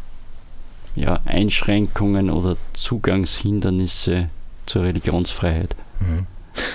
ja, 0.97 1.21
Einschränkungen 1.25 2.31
oder 2.31 2.57
Zugangshindernisse 2.73 4.29
zur 4.67 4.83
Religionsfreiheit. 4.83 5.77
Mhm. 6.01 6.27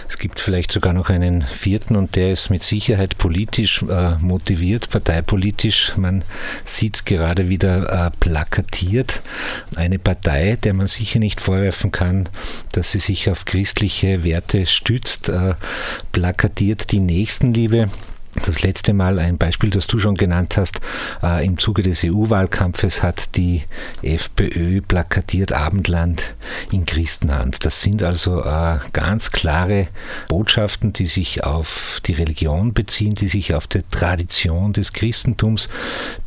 Es 0.07 0.17
gibt 0.17 0.39
vielleicht 0.39 0.71
sogar 0.71 0.93
noch 0.93 1.09
einen 1.09 1.41
vierten 1.41 1.95
und 1.95 2.15
der 2.15 2.31
ist 2.31 2.49
mit 2.49 2.63
Sicherheit 2.63 3.17
politisch 3.17 3.83
äh, 3.83 4.17
motiviert, 4.19 4.89
parteipolitisch. 4.89 5.97
Man 5.97 6.23
sieht 6.65 6.95
es 6.95 7.05
gerade 7.05 7.49
wieder 7.49 8.07
äh, 8.07 8.11
plakatiert. 8.19 9.21
Eine 9.75 9.99
Partei, 9.99 10.57
der 10.63 10.73
man 10.73 10.87
sicher 10.87 11.19
nicht 11.19 11.41
vorwerfen 11.41 11.91
kann, 11.91 12.29
dass 12.73 12.91
sie 12.91 12.99
sich 12.99 13.29
auf 13.29 13.45
christliche 13.45 14.23
Werte 14.23 14.67
stützt, 14.67 15.29
äh, 15.29 15.55
plakatiert 16.11 16.91
die 16.91 16.99
Nächstenliebe 16.99 17.89
das 18.35 18.61
letzte 18.61 18.93
Mal 18.93 19.19
ein 19.19 19.37
Beispiel, 19.37 19.69
das 19.69 19.87
du 19.87 19.99
schon 19.99 20.15
genannt 20.15 20.57
hast, 20.57 20.79
äh, 21.21 21.45
im 21.45 21.57
Zuge 21.57 21.83
des 21.83 22.03
EU-Wahlkampfes 22.03 23.03
hat 23.03 23.35
die 23.35 23.63
FPÖ 24.01 24.81
plakatiert 24.81 25.51
Abendland 25.51 26.35
in 26.71 26.85
Christenhand. 26.85 27.65
Das 27.65 27.81
sind 27.81 28.03
also 28.03 28.43
äh, 28.43 28.77
ganz 28.93 29.31
klare 29.31 29.87
Botschaften, 30.29 30.93
die 30.93 31.07
sich 31.07 31.43
auf 31.43 32.01
die 32.05 32.13
Religion 32.13 32.73
beziehen, 32.73 33.15
die 33.15 33.27
sich 33.27 33.53
auf 33.53 33.67
die 33.67 33.81
Tradition 33.89 34.73
des 34.73 34.93
Christentums 34.93 35.69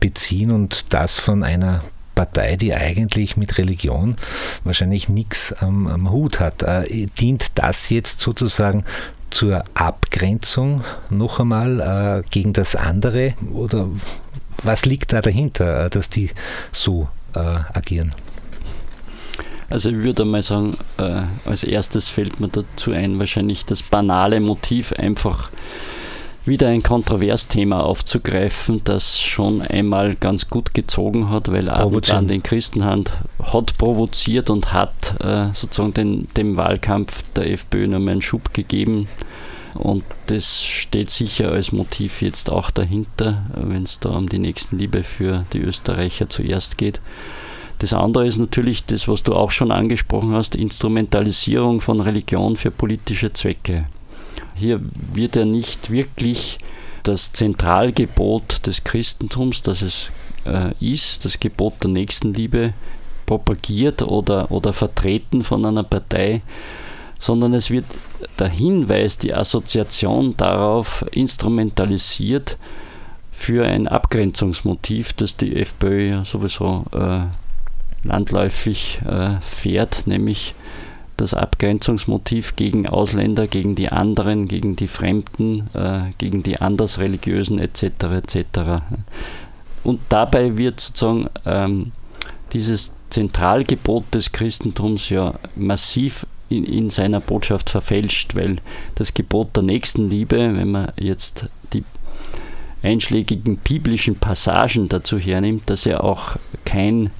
beziehen 0.01 0.51
und 0.51 0.93
das 0.93 1.19
von 1.19 1.43
einer 1.43 1.83
Partei, 2.14 2.57
die 2.57 2.75
eigentlich 2.75 3.37
mit 3.37 3.59
Religion 3.59 4.17
wahrscheinlich 4.62 5.09
nichts 5.09 5.53
am, 5.53 5.87
am, 5.87 6.11
Hut 6.11 6.40
hat. 6.40 6.62
Äh, 6.62 7.07
dient 7.19 7.53
das 7.57 7.90
jetzt 7.90 8.21
sozusagen 8.21 8.85
zur 9.35 9.64
Abgrenzung 9.75 10.85
noch 11.11 11.40
einmal 11.40 11.81
äh, 11.81 12.29
gegen 12.31 12.53
das 12.53 12.77
andere? 12.77 13.35
Oder 13.53 13.88
was 14.62 14.87
liegt 14.87 15.12
da 15.12 15.20
dahinter, 15.20 15.87
äh, 15.87 15.90
dass 15.90 16.09
die 16.09 16.31
so 16.70 17.09
äh, 17.35 17.40
agieren? 17.40 18.14
Also 19.68 19.90
ich 19.90 19.97
würde 19.97 20.25
mal 20.25 20.42
sagen, 20.42 20.77
äh, 20.99 21.23
als 21.47 21.64
erstes 21.64 22.09
fällt 22.09 22.38
mir 22.38 22.49
dazu 22.49 22.92
ein, 22.92 23.18
wahrscheinlich 23.18 23.66
das 23.66 23.83
banale 23.83 24.38
Motiv 24.38 24.92
einfach 24.92 25.51
wieder 26.46 26.68
ein 26.68 26.83
Kontroversthema 26.83 27.80
aufzugreifen, 27.80 28.83
das 28.85 29.18
schon 29.20 29.62
einmal 29.62 30.14
ganz 30.14 30.48
gut 30.48 30.74
gezogen 30.74 31.30
hat, 31.30 31.50
weil 31.50 31.70
Abendland 31.70 32.30
den 32.30 32.42
Christenhand 32.42 33.12
hat 33.42 33.76
provoziert 33.78 34.50
und 34.50 34.72
hat 34.72 35.16
äh, 35.20 35.52
sozusagen 35.54 35.94
den, 35.94 36.28
dem 36.37 36.57
Wahlkampf 36.57 37.24
der 37.35 37.50
FPÖ 37.50 37.87
noch 37.87 37.96
einen 37.96 38.22
Schub 38.22 38.52
gegeben. 38.52 39.09
Und 39.74 40.04
das 40.26 40.62
steht 40.64 41.11
sicher 41.11 41.50
als 41.50 41.72
Motiv 41.72 42.22
jetzt 42.22 42.50
auch 42.50 42.70
dahinter, 42.70 43.44
wenn 43.57 43.83
es 43.83 43.98
da 43.98 44.11
um 44.11 44.28
die 44.28 44.38
Nächstenliebe 44.38 45.02
für 45.02 45.46
die 45.52 45.61
Österreicher 45.61 46.28
zuerst 46.28 46.78
geht. 46.78 47.00
Das 47.80 47.92
andere 47.92 48.26
ist 48.26 48.38
natürlich 48.38 48.85
das, 48.85 49.09
was 49.09 49.24
du 49.24 49.35
auch 49.35 49.50
schon 49.50 49.72
angesprochen 49.72 50.33
hast, 50.33 50.54
Instrumentalisierung 50.54 51.80
von 51.80 52.00
Religion 52.00 52.57
für 52.57 52.70
politische 52.70 53.33
Zwecke. 53.33 53.87
Hier 54.64 54.81
wird 55.12 55.37
ja 55.37 55.44
nicht 55.44 55.90
wirklich 55.90 56.59
das 57.03 57.35
Zentralgebot 57.35 58.66
des 58.66 58.83
Christentums, 58.83 59.61
das 59.61 59.83
es 59.83 60.11
äh, 60.46 60.72
ist, 60.81 61.27
das 61.27 61.38
Gebot 61.38 61.83
der 61.83 61.90
Nächstenliebe, 61.90 62.72
propagiert 63.27 64.00
oder, 64.00 64.50
oder 64.50 64.72
vertreten 64.72 65.44
von 65.44 65.66
einer 65.66 65.83
Partei, 65.83 66.40
sondern 67.18 67.53
es 67.53 67.70
wird 67.70 67.85
der 68.38 68.48
Hinweis, 68.48 69.18
die 69.18 69.35
Assoziation 69.35 70.35
darauf 70.38 71.05
instrumentalisiert 71.12 72.57
für 73.33 73.66
ein 73.66 73.87
Abgrenzungsmotiv, 73.87 75.12
das 75.12 75.37
die 75.37 75.57
FPÖ 75.57 76.24
sowieso 76.24 76.87
äh, 76.94 77.20
landläufig 78.03 79.00
äh, 79.07 79.42
fährt, 79.42 80.07
nämlich 80.07 80.55
das 81.16 81.35
Abgrenzungsmotiv 81.35 82.57
gegen 82.57 82.87
Ausländer, 82.87 83.46
gegen 83.46 83.74
die 83.74 83.90
anderen, 83.90 84.48
gegen 84.48 84.77
die 84.77 84.88
Fremden, 84.88 85.68
äh, 85.74 86.12
gegen 86.18 86.42
die 86.42 86.61
andersreligiösen 86.61 87.59
etc. 87.59 87.85
etc. 88.05 88.46
Und 89.85 90.00
dabei 90.09 90.57
wird 90.57 90.81
sozusagen 90.81 91.29
ähm, 91.46 91.92
dieses 92.53 92.94
Zentralgebot 93.11 94.14
des 94.14 94.33
Christentums 94.33 95.09
ja 95.09 95.35
massiv 95.57 96.27
in, 96.48 96.64
in, 96.64 96.90
seiner 96.90 97.20
Botschaft 97.20 97.70
verfälscht, 97.70 98.35
weil 98.35 98.57
das 98.94 99.14
Gebot 99.14 99.57
der 99.57 99.62
Nächstenliebe, 99.62 100.37
wenn 100.37 100.70
man 100.70 100.92
jetzt 100.98 101.48
die 101.72 101.85
einschlägigen 102.83 103.57
biblischen 103.57 104.16
Passagen 104.16 104.88
dazu 104.88 105.18
hernimmt, 105.18 105.70
dass 105.70 105.87
er 105.87 106.05
auch 106.05 106.37
kein 106.64 107.11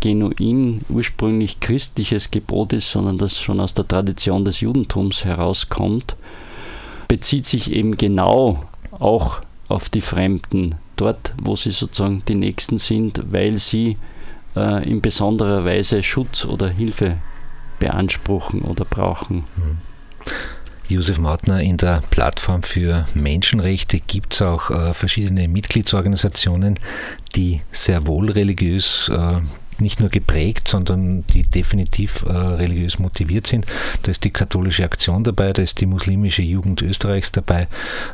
genuin 0.00 0.82
ursprünglich 0.88 1.60
christliches 1.60 2.30
Gebot 2.30 2.72
ist, 2.72 2.90
sondern 2.90 3.18
das 3.18 3.38
schon 3.38 3.60
aus 3.60 3.74
der 3.74 3.86
Tradition 3.86 4.44
des 4.44 4.60
Judentums 4.60 5.24
herauskommt, 5.24 6.16
bezieht 7.08 7.46
sich 7.46 7.72
eben 7.72 7.96
genau 7.96 8.62
auch 8.98 9.40
auf 9.68 9.88
die 9.88 10.00
Fremden, 10.00 10.76
dort, 10.96 11.34
wo 11.42 11.56
sie 11.56 11.70
sozusagen 11.70 12.22
die 12.26 12.34
Nächsten 12.34 12.78
sind, 12.78 13.32
weil 13.32 13.58
sie 13.58 13.96
äh, 14.56 14.88
in 14.88 15.00
besonderer 15.00 15.64
Weise 15.64 16.02
Schutz 16.02 16.44
oder 16.44 16.68
Hilfe 16.68 17.16
beanspruchen 17.78 18.62
oder 18.62 18.84
brauchen. 18.84 19.44
Mhm. 19.56 19.78
Josef 20.88 21.20
Mautner, 21.20 21.60
in 21.60 21.76
der 21.76 22.02
Plattform 22.10 22.64
für 22.64 23.04
Menschenrechte 23.14 24.00
gibt 24.00 24.34
es 24.34 24.42
auch 24.42 24.70
äh, 24.70 24.92
verschiedene 24.92 25.46
Mitgliedsorganisationen, 25.46 26.80
die 27.36 27.62
sehr 27.70 28.08
wohl 28.08 28.28
religiös 28.28 29.08
äh, 29.08 29.40
nicht 29.80 30.00
nur 30.00 30.08
geprägt, 30.08 30.68
sondern 30.68 31.24
die 31.26 31.42
definitiv 31.42 32.24
äh, 32.26 32.32
religiös 32.32 32.98
motiviert 32.98 33.46
sind. 33.46 33.66
Da 34.02 34.10
ist 34.10 34.24
die 34.24 34.30
katholische 34.30 34.84
Aktion 34.84 35.24
dabei, 35.24 35.52
da 35.52 35.62
ist 35.62 35.80
die 35.80 35.86
muslimische 35.86 36.42
Jugend 36.42 36.82
Österreichs 36.82 37.32
dabei, 37.32 37.62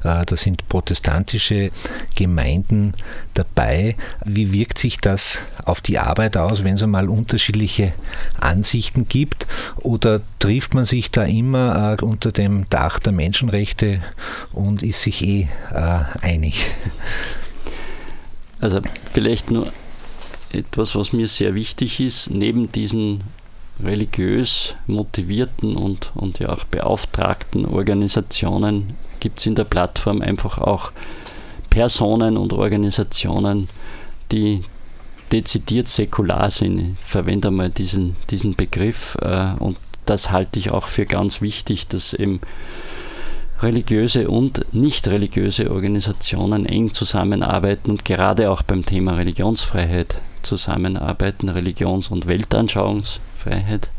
äh, 0.05 0.25
da 0.25 0.37
sind 0.37 0.69
protestantische 0.69 1.71
Gemeinden 2.15 2.93
dabei. 3.35 3.97
Wie 4.25 4.53
wirkt 4.53 4.79
sich 4.79 4.99
das 4.99 5.43
auf 5.65 5.81
die 5.81 5.99
Arbeit 5.99 6.37
aus, 6.37 6.65
wenn 6.65 6.75
es 6.75 6.83
einmal 6.83 7.09
unterschiedliche 7.09 7.93
Ansichten 8.39 9.09
gibt? 9.09 9.47
Oder 9.77 10.21
trifft 10.39 10.75
man 10.75 10.85
sich 10.85 11.11
da 11.11 11.25
immer 11.25 11.97
äh, 12.01 12.05
unter 12.05 12.33
dem 12.33 12.69
Dach 12.71 12.99
der 12.99 13.13
Menschenrechte 13.13 14.01
und 14.53 14.83
ist 14.83 15.03
sich 15.03 15.25
eh 15.25 15.49
äh, 15.73 16.05
einig? 16.21 16.67
Also 18.61 18.81
vielleicht 19.13 19.51
nur 19.51 19.73
etwas, 20.51 20.95
was 20.95 21.13
mir 21.13 21.29
sehr 21.29 21.55
wichtig 21.55 22.01
ist, 22.01 22.31
neben 22.31 22.71
diesen 22.71 23.23
religiös 23.83 24.75
motivierten 24.87 25.77
und, 25.77 26.13
und 26.15 26.39
ja 26.39 26.49
auch 26.49 26.65
beauftragten 26.65 27.67
Organisationen 27.67 28.95
gibt 29.21 29.41
es 29.41 29.47
in 29.47 29.55
der 29.55 29.65
Plattform 29.65 30.23
einfach 30.23 30.59
auch 30.59 30.93
Personen 31.69 32.37
und 32.37 32.53
Organisationen, 32.53 33.69
die 34.33 34.63
dezidiert 35.33 35.89
säkular 35.89 36.51
sind. 36.51 36.79
Ich 36.79 36.99
verwende 36.99 37.51
mal 37.51 37.69
diesen, 37.69 38.17
diesen 38.31 38.55
Begriff 38.55 39.17
äh, 39.21 39.53
und 39.59 39.77
das 40.07 40.31
halte 40.31 40.59
ich 40.59 40.71
auch 40.71 40.87
für 40.87 41.05
ganz 41.05 41.43
wichtig, 41.43 41.89
dass 41.89 42.15
eben 42.15 42.41
religiöse 43.61 44.29
und 44.29 44.73
nicht 44.73 45.09
religiöse 45.09 45.71
Organisationen 45.71 46.67
eng 46.67 46.93
zusammenarbeiten 46.93 47.91
und 47.91 48.05
gerade 48.05 48.51
auch 48.51 48.63
beim 48.63 48.85
Thema 48.85 49.15
Religionsfreiheit 49.15 50.17
zusammenarbeiten, 50.47 51.49
Religions- 51.49 52.09
und 52.09 52.27
Weltanschauungsfreiheit. 52.27 53.91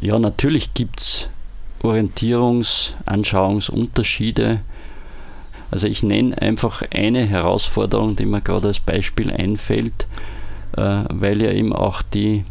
Ja, 0.00 0.18
natürlich 0.18 0.74
gibt 0.74 1.00
es 1.00 1.28
Orientierungs-, 1.82 2.92
Anschauungsunterschiede. 3.06 4.60
Also 5.70 5.86
ich 5.86 6.02
nenne 6.02 6.40
einfach 6.40 6.82
eine 6.92 7.24
Herausforderung, 7.24 8.16
die 8.16 8.26
mir 8.26 8.40
gerade 8.40 8.68
als 8.68 8.80
Beispiel 8.80 9.32
einfällt, 9.32 10.06
äh, 10.76 11.04
weil 11.08 11.40
ja 11.40 11.50
eben 11.50 11.72
auch 11.72 12.02
die 12.02 12.44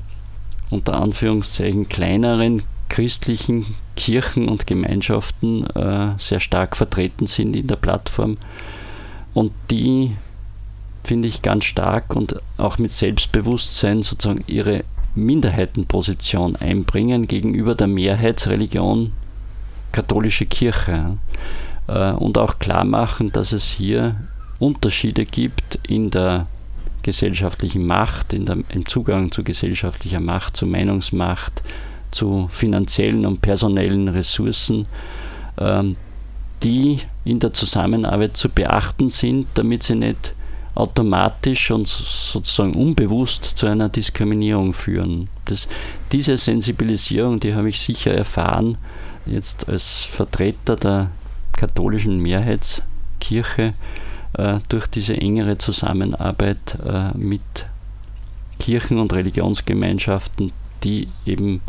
unter 0.69 0.99
Anführungszeichen 0.99 1.87
kleineren 1.87 2.63
christlichen 2.89 3.75
Kirchen 3.95 4.47
und 4.47 4.67
Gemeinschaften 4.67 5.65
äh, 5.67 6.13
sehr 6.17 6.39
stark 6.39 6.75
vertreten 6.75 7.27
sind 7.27 7.55
in 7.55 7.67
der 7.67 7.75
Plattform 7.77 8.37
und 9.33 9.51
die 9.69 10.15
finde 11.05 11.27
ich 11.27 11.41
ganz 11.41 11.65
stark 11.65 12.15
und 12.15 12.35
auch 12.57 12.77
mit 12.77 12.91
Selbstbewusstsein 12.91 14.03
sozusagen 14.03 14.43
ihre 14.47 14.83
Minderheitenposition 15.15 16.55
einbringen 16.55 17.27
gegenüber 17.27 17.75
der 17.75 17.87
Mehrheitsreligion 17.87 19.13
katholische 19.91 20.45
Kirche 20.45 21.17
äh, 21.87 22.11
und 22.11 22.37
auch 22.37 22.59
klar 22.59 22.83
machen, 22.83 23.31
dass 23.31 23.53
es 23.53 23.65
hier 23.65 24.15
Unterschiede 24.59 25.25
gibt 25.25 25.79
in 25.87 26.09
der 26.09 26.47
gesellschaftlichen 27.03 27.85
Macht, 27.85 28.33
in 28.33 28.45
der, 28.45 28.57
im 28.69 28.85
Zugang 28.85 29.31
zu 29.31 29.43
gesellschaftlicher 29.43 30.19
Macht, 30.19 30.57
zu 30.57 30.65
Meinungsmacht, 30.65 31.61
zu 32.11 32.47
finanziellen 32.51 33.25
und 33.25 33.41
personellen 33.41 34.07
Ressourcen, 34.07 34.87
ähm, 35.57 35.95
die 36.63 36.99
in 37.23 37.39
der 37.39 37.53
Zusammenarbeit 37.53 38.35
zu 38.35 38.49
beachten 38.49 39.09
sind, 39.09 39.47
damit 39.53 39.83
sie 39.83 39.95
nicht 39.95 40.34
automatisch 40.75 41.71
und 41.71 41.87
sozusagen 41.87 42.73
unbewusst 42.73 43.43
zu 43.55 43.65
einer 43.65 43.89
Diskriminierung 43.89 44.73
führen. 44.73 45.29
Das, 45.45 45.67
diese 46.11 46.37
Sensibilisierung, 46.37 47.39
die 47.39 47.55
habe 47.55 47.69
ich 47.69 47.79
sicher 47.79 48.13
erfahren, 48.13 48.77
jetzt 49.25 49.69
als 49.69 50.03
Vertreter 50.03 50.75
der 50.75 51.09
katholischen 51.53 52.19
Mehrheitskirche 52.19 53.73
äh, 54.33 54.59
durch 54.67 54.87
diese 54.87 55.15
engere 55.15 55.57
Zusammenarbeit 55.57 56.77
äh, 56.85 57.17
mit 57.17 57.41
Kirchen 58.59 58.99
und 58.99 59.13
Religionsgemeinschaften, 59.13 60.51
die 60.83 61.07
eben 61.25 61.61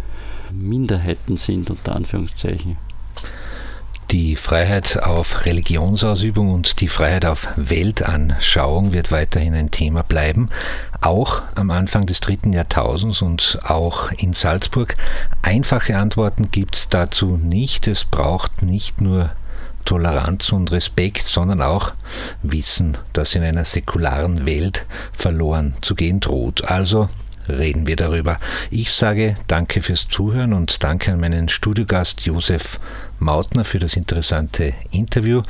Minderheiten 0.53 1.37
sind, 1.37 1.71
unter 1.71 1.95
Anführungszeichen. 1.95 2.77
Die 4.13 4.37
Freiheit 4.37 5.03
auf 5.03 5.47
Religionsausübung 5.47 6.53
und 6.53 6.81
die 6.81 6.87
Freiheit 6.87 7.25
auf 7.25 7.49
Weltanschauung 7.57 8.93
wird 8.93 9.11
weiterhin 9.11 9.53
ein 9.55 9.73
Thema 9.73 10.05
bleiben, 10.05 10.49
auch 11.01 11.43
am 11.57 11.73
Anfang 11.73 12.07
des 12.07 12.21
dritten 12.21 12.53
Jahrtausends 12.53 13.21
und 13.21 13.59
auch 13.65 14.13
in 14.13 14.33
Salzburg. 14.33 14.95
Einfache 15.43 15.97
Antworten 15.97 16.53
gibt 16.53 16.77
es 16.77 16.89
dazu 16.89 17.37
nicht. 17.37 17.89
Es 17.89 18.05
braucht 18.05 18.63
nicht 18.63 19.01
nur 19.01 19.33
Toleranz 19.85 20.53
und 20.53 20.71
Respekt, 20.71 21.25
sondern 21.27 21.61
auch 21.61 21.93
Wissen, 22.43 22.97
das 23.13 23.35
in 23.35 23.43
einer 23.43 23.65
säkularen 23.65 24.47
Welt 24.47 24.87
verloren 25.13 25.75
zu 25.81 25.97
gehen 25.97 26.21
droht. 26.21 26.65
Also 26.71 27.09
reden 27.49 27.87
wir 27.87 27.97
darüber. 27.97 28.39
Ich 28.71 28.93
sage 28.93 29.37
danke 29.47 29.81
fürs 29.81 30.09
Zuhören 30.09 30.53
und 30.53 30.83
danke 30.83 31.13
an 31.13 31.21
meinen 31.21 31.49
Studiogast 31.49 32.23
Josef 32.23 32.79
Mautner 33.19 33.65
für 33.65 33.79
das 33.79 33.97
interessante 33.97 34.75
Interview. 34.91 35.43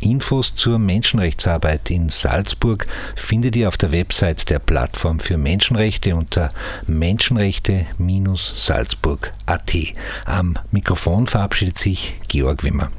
Infos 0.00 0.54
zur 0.54 0.78
Menschenrechtsarbeit 0.78 1.90
in 1.90 2.08
Salzburg 2.08 2.86
findet 3.16 3.56
ihr 3.56 3.66
auf 3.68 3.76
der 3.76 3.92
Website 3.92 4.48
der 4.50 4.58
Plattform 4.58 5.20
für 5.20 5.36
Menschenrechte 5.36 6.16
unter 6.16 6.50
menschenrechte-salzburg.at. 6.86 9.74
Am 10.24 10.58
Mikrofon 10.70 11.26
verabschiedet 11.26 11.76
sich 11.78 12.14
Georg 12.28 12.64
Wimmer. 12.64 12.90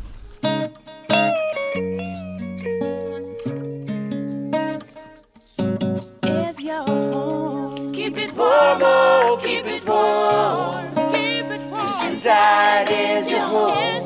inside 12.24 12.90
is 12.90 13.30
your 13.30 13.40
home. 13.40 14.03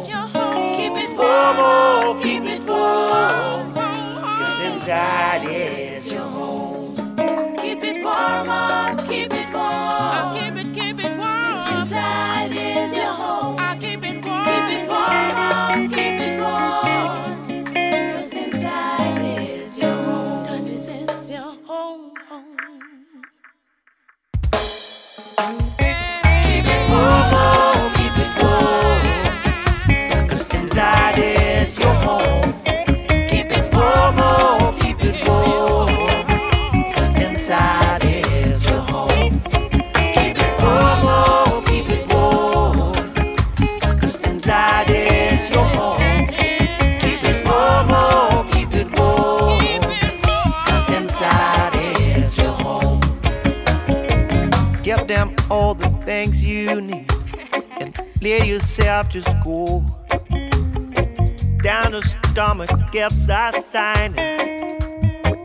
Inside 4.88 5.44
is 5.50 6.14
your 6.14 6.22
home. 6.22 6.96
Keep 7.58 7.84
it 7.84 8.02
warm, 8.02 8.48
just 59.04 59.30
go 59.44 59.86
down 61.62 61.92
the 61.92 62.02
stomach, 62.02 62.70
gives 62.92 63.30
a 63.30 63.52
sign. 63.62 64.14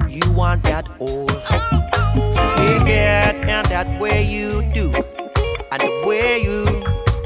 You 0.08 0.32
want 0.32 0.62
that 0.64 0.88
old. 0.98 1.28
Big 2.56 2.88
it 2.88 3.34
and 3.48 3.66
that 3.66 4.00
way 4.00 4.24
you 4.24 4.62
do, 4.72 4.90
and 5.70 5.80
the 5.82 6.04
way 6.06 6.42
you 6.42 6.64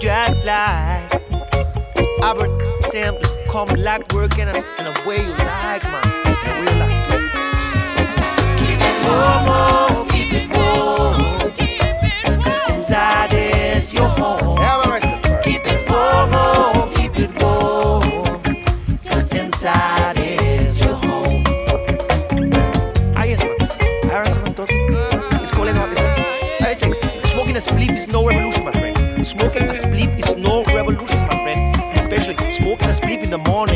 just 0.01 0.39
like. 0.45 1.13
I 2.23 2.33
would 2.37 2.51
simply 2.91 3.29
come 3.49 3.69
like 3.77 4.13
working 4.13 4.49
in 4.49 4.57
a 4.57 4.95
way 5.07 5.23
you 5.23 5.31
like, 5.31 5.85
man. 5.85 6.03
In 6.27 6.51
a 6.51 6.59
way 6.61 6.73
you 6.73 6.79
like. 6.83 6.97
Keep 8.59 8.81
it 8.83 8.97
warm, 9.07 9.47
oh, 9.49 10.07
keep 10.11 10.33
it 10.33 10.49
warm. 10.57 12.43
Cause 12.43 12.71
inside 12.71 13.36
inside 19.39 20.19
is 20.19 20.81
your 20.81 20.95
home. 20.95 21.45
Smoking 27.25 27.57
a 27.57 27.61
spliff 27.61 27.97
is 27.97 28.09
no 28.09 28.27
revolution, 28.27 28.65
my 28.65 28.73
friend. 28.73 29.27
Smoking 29.27 29.63
a 29.65 29.73
spliff 29.73 30.19
is 30.19 30.37
no 30.37 30.65
revolution, 30.65 31.21
my 31.21 31.37
friend. 31.45 31.77
Especially 31.99 32.37
smoking 32.53 32.87
in 33.27 33.31
the 33.31 33.39
morning. 33.39 33.76